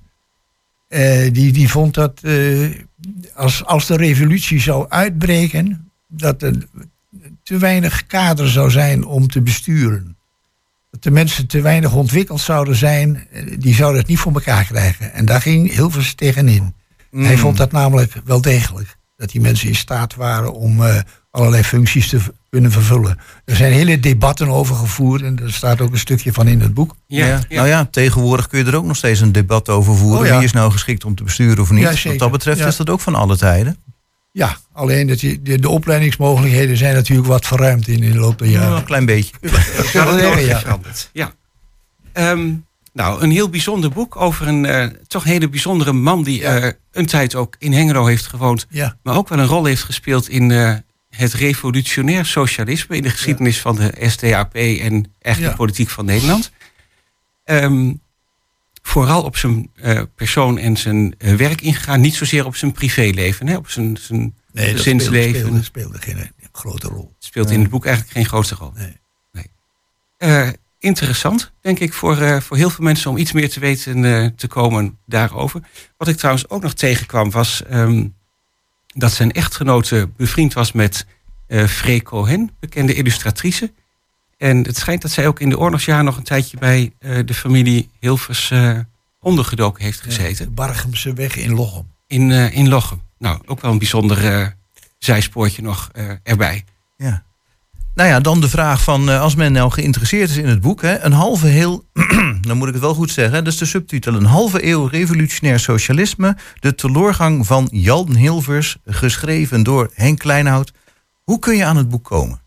Eh, 0.88 1.32
die, 1.32 1.52
die 1.52 1.68
vond 1.68 1.94
dat 1.94 2.20
als, 3.34 3.64
als 3.64 3.86
de 3.86 3.96
revolutie 3.96 4.60
zou 4.60 4.86
uitbreken, 4.88 5.90
dat 6.08 6.42
er 6.42 6.54
te 7.42 7.58
weinig 7.58 8.06
kader 8.06 8.48
zou 8.48 8.70
zijn 8.70 9.04
om 9.04 9.28
te 9.28 9.40
besturen. 9.42 10.16
Dat 10.90 11.02
de 11.02 11.10
mensen 11.10 11.46
te 11.46 11.60
weinig 11.60 11.92
ontwikkeld 11.94 12.40
zouden 12.40 12.76
zijn, 12.76 13.26
die 13.58 13.74
zouden 13.74 14.00
het 14.00 14.08
niet 14.08 14.18
voor 14.18 14.32
elkaar 14.32 14.64
krijgen. 14.64 15.12
En 15.12 15.24
daar 15.24 15.40
ging 15.40 15.72
Hilvers 15.74 16.14
tegenin. 16.14 16.74
Hij 17.10 17.32
Mm. 17.32 17.38
vond 17.38 17.56
dat 17.56 17.72
namelijk 17.72 18.12
wel 18.24 18.40
degelijk. 18.40 18.96
Dat 19.16 19.30
die 19.30 19.40
mensen 19.40 19.68
in 19.68 19.74
staat 19.76 20.14
waren 20.14 20.52
om 20.52 20.80
allerlei 21.30 21.62
functies 21.64 22.08
te 22.08 22.18
kunnen 22.50 22.72
vervullen. 22.72 23.18
Er 23.44 23.56
zijn 23.56 23.72
hele 23.72 24.00
debatten 24.00 24.48
over 24.48 24.76
gevoerd 24.76 25.22
en 25.22 25.38
er 25.42 25.52
staat 25.52 25.80
ook 25.80 25.92
een 25.92 25.98
stukje 25.98 26.32
van 26.32 26.48
in 26.48 26.60
het 26.60 26.74
boek. 26.74 26.96
Ja, 27.06 27.26
Ja, 27.26 27.40
ja. 27.48 27.56
Nou 27.56 27.68
ja, 27.68 27.84
tegenwoordig 27.90 28.46
kun 28.48 28.58
je 28.58 28.64
er 28.64 28.76
ook 28.76 28.84
nog 28.84 28.96
steeds 28.96 29.20
een 29.20 29.32
debat 29.32 29.68
over 29.68 29.96
voeren. 29.96 30.20
Oh 30.20 30.26
ja. 30.26 30.36
Wie 30.36 30.44
is 30.44 30.52
nou 30.52 30.72
geschikt 30.72 31.04
om 31.04 31.14
te 31.14 31.24
besturen 31.24 31.58
of 31.62 31.70
niet? 31.70 32.04
Wat 32.04 32.18
dat 32.18 32.30
betreft 32.30 32.58
Ja. 32.58 32.66
is 32.66 32.76
dat 32.76 32.90
ook 32.90 33.00
van 33.00 33.14
alle 33.14 33.36
tijden. 33.36 33.76
Ja, 34.32 34.56
alleen 34.72 35.06
dat 35.06 35.20
je, 35.20 35.42
de, 35.42 35.58
de 35.60 35.68
opleidingsmogelijkheden 35.68 36.76
zijn 36.76 36.94
natuurlijk 36.94 37.28
wat 37.28 37.46
verruimd 37.46 37.88
in, 37.88 38.02
in 38.02 38.12
de 38.12 38.18
loop 38.18 38.38
der 38.38 38.48
Ja, 38.48 38.60
jaren. 38.60 38.76
een 38.76 38.84
klein 38.84 39.06
beetje. 39.06 39.34
Ja. 39.92 40.58
veranderd. 40.58 41.10
Ja. 41.12 41.32
Ehm, 42.12 42.52
nou, 42.92 43.22
een 43.22 43.30
heel 43.30 43.48
bijzonder 43.48 43.90
boek 43.90 44.16
over 44.16 44.48
een 44.48 44.64
eh, 44.66 44.86
toch 45.06 45.24
hele 45.24 45.48
bijzondere 45.48 45.92
man 45.92 46.22
die 46.22 46.40
Ja. 46.40 46.58
eh, 46.58 46.70
een 46.92 47.06
tijd 47.06 47.34
ook 47.34 47.54
in 47.58 47.72
Hengelo 47.72 48.06
heeft 48.06 48.26
gewoond, 48.26 48.66
Ja, 48.70 48.96
maar 49.02 49.16
ook 49.16 49.28
wel 49.28 49.38
een 49.38 49.46
rol 49.46 49.64
heeft 49.64 49.82
gespeeld 49.82 50.28
in 50.28 50.50
eh, 50.50 50.74
het 51.20 51.32
revolutionair 51.34 52.26
socialisme 52.26 52.96
in 52.96 53.02
de 53.02 53.10
geschiedenis 53.10 53.60
van 53.60 53.76
de 53.76 53.92
SDAP 54.08 54.54
en 54.54 55.12
Ja. 55.20 55.34
de 55.34 55.52
politiek 55.56 55.88
van 55.88 56.04
Nederland. 56.04 56.50
Ehm, 57.44 57.92
vooral 58.82 59.22
op 59.22 59.36
zijn 59.36 59.70
eh, 59.74 60.02
persoon 60.14 60.58
en 60.58 60.76
zijn 60.76 61.14
eh, 61.18 61.34
werk 61.34 61.60
ingegaan, 61.60 62.00
niet 62.00 62.14
zozeer 62.14 62.46
op 62.46 62.56
zijn 62.56 62.72
privéleven, 62.72 63.46
hè, 63.46 63.56
op 63.56 63.68
zijn, 63.70 63.96
zijn 63.96 64.20
nee, 64.20 64.30
dat 64.52 64.62
speelde, 64.62 64.76
gezinsleven. 64.76 65.40
speelde, 65.40 65.62
speelde 65.62 65.98
geen 65.98 66.16
eh, 66.18 66.24
grote 66.52 66.88
rol. 66.88 67.14
speelt 67.18 67.50
in 67.50 67.60
het 67.60 67.70
boek 67.70 67.84
eigenlijk 67.84 68.14
geen 68.16 68.26
grote 68.26 68.54
rol. 68.54 68.72
Nee. 68.74 68.98
Eh, 70.16 70.48
interessant, 70.78 71.52
denk 71.60 71.78
ik, 71.78 71.92
voor, 71.92 72.42
voor 72.42 72.56
heel 72.56 72.70
veel 72.70 72.84
mensen 72.84 73.10
om 73.10 73.16
iets 73.16 73.32
meer 73.32 73.50
te 73.50 73.60
weten 73.60 74.34
te 74.36 74.46
komen 74.46 74.98
daarover. 75.06 75.60
Wat 75.96 76.08
ik 76.08 76.16
trouwens 76.16 76.48
ook 76.48 76.62
nog 76.62 76.74
tegenkwam 76.74 77.30
was 77.30 77.62
ehm, 77.64 78.06
dat 78.94 79.12
zijn 79.12 79.32
echtgenote 79.32 80.10
bevriend 80.16 80.52
was 80.52 80.72
met 80.72 81.06
Free 81.68 82.02
Cohen, 82.02 82.50
bekende 82.60 82.94
illustratrice. 82.94 83.72
En 84.40 84.62
het 84.62 84.76
schijnt 84.76 85.02
dat 85.02 85.10
zij 85.10 85.26
ook 85.26 85.40
in 85.40 85.48
de 85.48 85.58
oorlogsjaren 85.58 86.04
nog 86.04 86.16
een 86.16 86.22
tijdje 86.22 86.58
bij 86.58 86.92
eh, 86.98 87.18
de 87.24 87.34
familie 87.34 87.90
Hilvers 87.98 88.50
eh, 88.50 88.78
ondergedoken 89.20 89.84
heeft 89.84 90.00
gezeten. 90.00 90.44
De 90.44 90.50
Bargemse 90.50 91.12
weg 91.12 91.36
in 91.36 91.54
Lochem. 91.54 91.86
In, 92.06 92.30
in 92.30 92.68
Lochem. 92.68 93.00
Nou, 93.18 93.40
ook 93.46 93.60
wel 93.60 93.70
een 93.70 93.78
bijzonder 93.78 94.54
zijspoortje 94.98 95.62
nog 95.62 95.90
erbij. 96.22 96.64
Ja. 96.96 97.24
Nou 97.94 98.08
ja, 98.08 98.20
dan 98.20 98.40
de 98.40 98.48
vraag 98.48 98.82
van 98.82 99.10
eh, 99.10 99.20
als 99.20 99.34
men 99.34 99.52
nou 99.52 99.70
geïnteresseerd 99.70 100.30
is 100.30 100.36
in 100.36 100.48
het 100.48 100.60
boek. 100.60 100.82
Hè, 100.82 100.98
een 100.98 101.12
halve 101.12 101.46
heel, 101.46 101.84
dan 102.48 102.56
moet 102.56 102.66
ik 102.66 102.72
het 102.72 102.82
wel 102.82 102.94
goed 102.94 103.10
zeggen. 103.10 103.44
Dat 103.44 103.52
is 103.52 103.58
de 103.58 103.64
subtitel. 103.64 104.14
Een 104.14 104.24
halve 104.24 104.66
eeuw 104.66 104.86
revolutionair 104.86 105.60
socialisme. 105.60 106.36
De 106.60 106.74
teloorgang 106.74 107.46
van 107.46 107.68
Jan 107.72 108.14
Hilvers. 108.16 108.76
Geschreven 108.84 109.62
door 109.62 109.90
Henk 109.94 110.18
Kleinhout. 110.18 110.72
Hoe 111.24 111.38
kun 111.38 111.56
je 111.56 111.64
aan 111.64 111.76
het 111.76 111.88
boek 111.88 112.04
komen? 112.04 112.40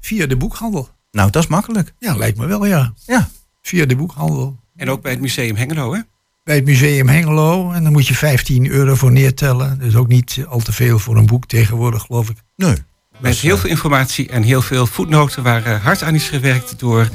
Via 0.00 0.26
de 0.26 0.36
boekhandel. 0.36 0.88
Nou, 1.10 1.30
dat 1.30 1.42
is 1.42 1.48
makkelijk. 1.48 1.94
Ja, 1.98 2.16
lijkt 2.16 2.38
me 2.38 2.46
wel, 2.46 2.66
ja. 2.66 2.92
Ja. 3.06 3.28
Via 3.62 3.86
de 3.86 3.96
boekhandel. 3.96 4.56
En 4.76 4.90
ook 4.90 5.02
bij 5.02 5.12
het 5.12 5.20
Museum 5.20 5.56
Hengelo, 5.56 5.94
hè? 5.94 6.00
Bij 6.44 6.54
het 6.54 6.64
Museum 6.64 7.08
Hengelo. 7.08 7.70
En 7.70 7.82
dan 7.82 7.92
moet 7.92 8.06
je 8.06 8.14
15 8.14 8.66
euro 8.66 8.94
voor 8.94 9.12
neertellen. 9.12 9.78
Dus 9.78 9.96
ook 9.96 10.08
niet 10.08 10.44
al 10.48 10.60
te 10.60 10.72
veel 10.72 10.98
voor 10.98 11.16
een 11.16 11.26
boek 11.26 11.46
tegenwoordig, 11.46 12.02
geloof 12.02 12.30
ik. 12.30 12.36
Nee. 12.56 12.76
Met 13.18 13.36
heel 13.36 13.58
veel 13.58 13.70
informatie 13.70 14.28
en 14.28 14.42
heel 14.42 14.62
veel 14.62 14.86
voetnoten 14.86 15.42
waar 15.42 15.64
eh, 15.64 15.84
hard 15.84 16.02
aan 16.02 16.14
is 16.14 16.28
gewerkt 16.28 16.78
door 16.78 17.08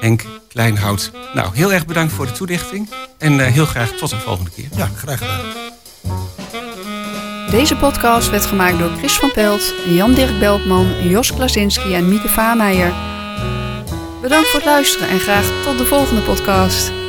Henk 0.00 0.24
Kleinhout. 0.48 1.10
Nou, 1.34 1.56
heel 1.56 1.72
erg 1.72 1.86
bedankt 1.86 2.12
voor 2.12 2.26
de 2.26 2.32
toelichting. 2.32 2.90
En 3.18 3.40
eh, 3.40 3.52
heel 3.52 3.66
graag 3.66 3.90
tot 3.90 4.12
een 4.12 4.18
volgende 4.18 4.50
keer. 4.50 4.68
Ja, 4.76 4.90
graag 4.96 5.18
gedaan. 5.18 5.40
Deze 7.50 7.76
podcast 7.76 8.30
werd 8.30 8.46
gemaakt 8.46 8.78
door 8.78 8.90
Chris 8.98 9.12
van 9.12 9.32
Pelt, 9.32 9.74
Jan-Dirk 9.88 10.38
Beltman, 10.38 11.08
Jos 11.08 11.34
Klasinski 11.34 11.94
en 11.94 12.08
Mieke 12.08 12.28
Vaameijer. 12.28 12.92
Bedankt 14.22 14.48
voor 14.48 14.60
het 14.60 14.68
luisteren 14.68 15.08
en 15.08 15.20
graag 15.20 15.44
tot 15.64 15.78
de 15.78 15.84
volgende 15.84 16.22
podcast. 16.22 17.01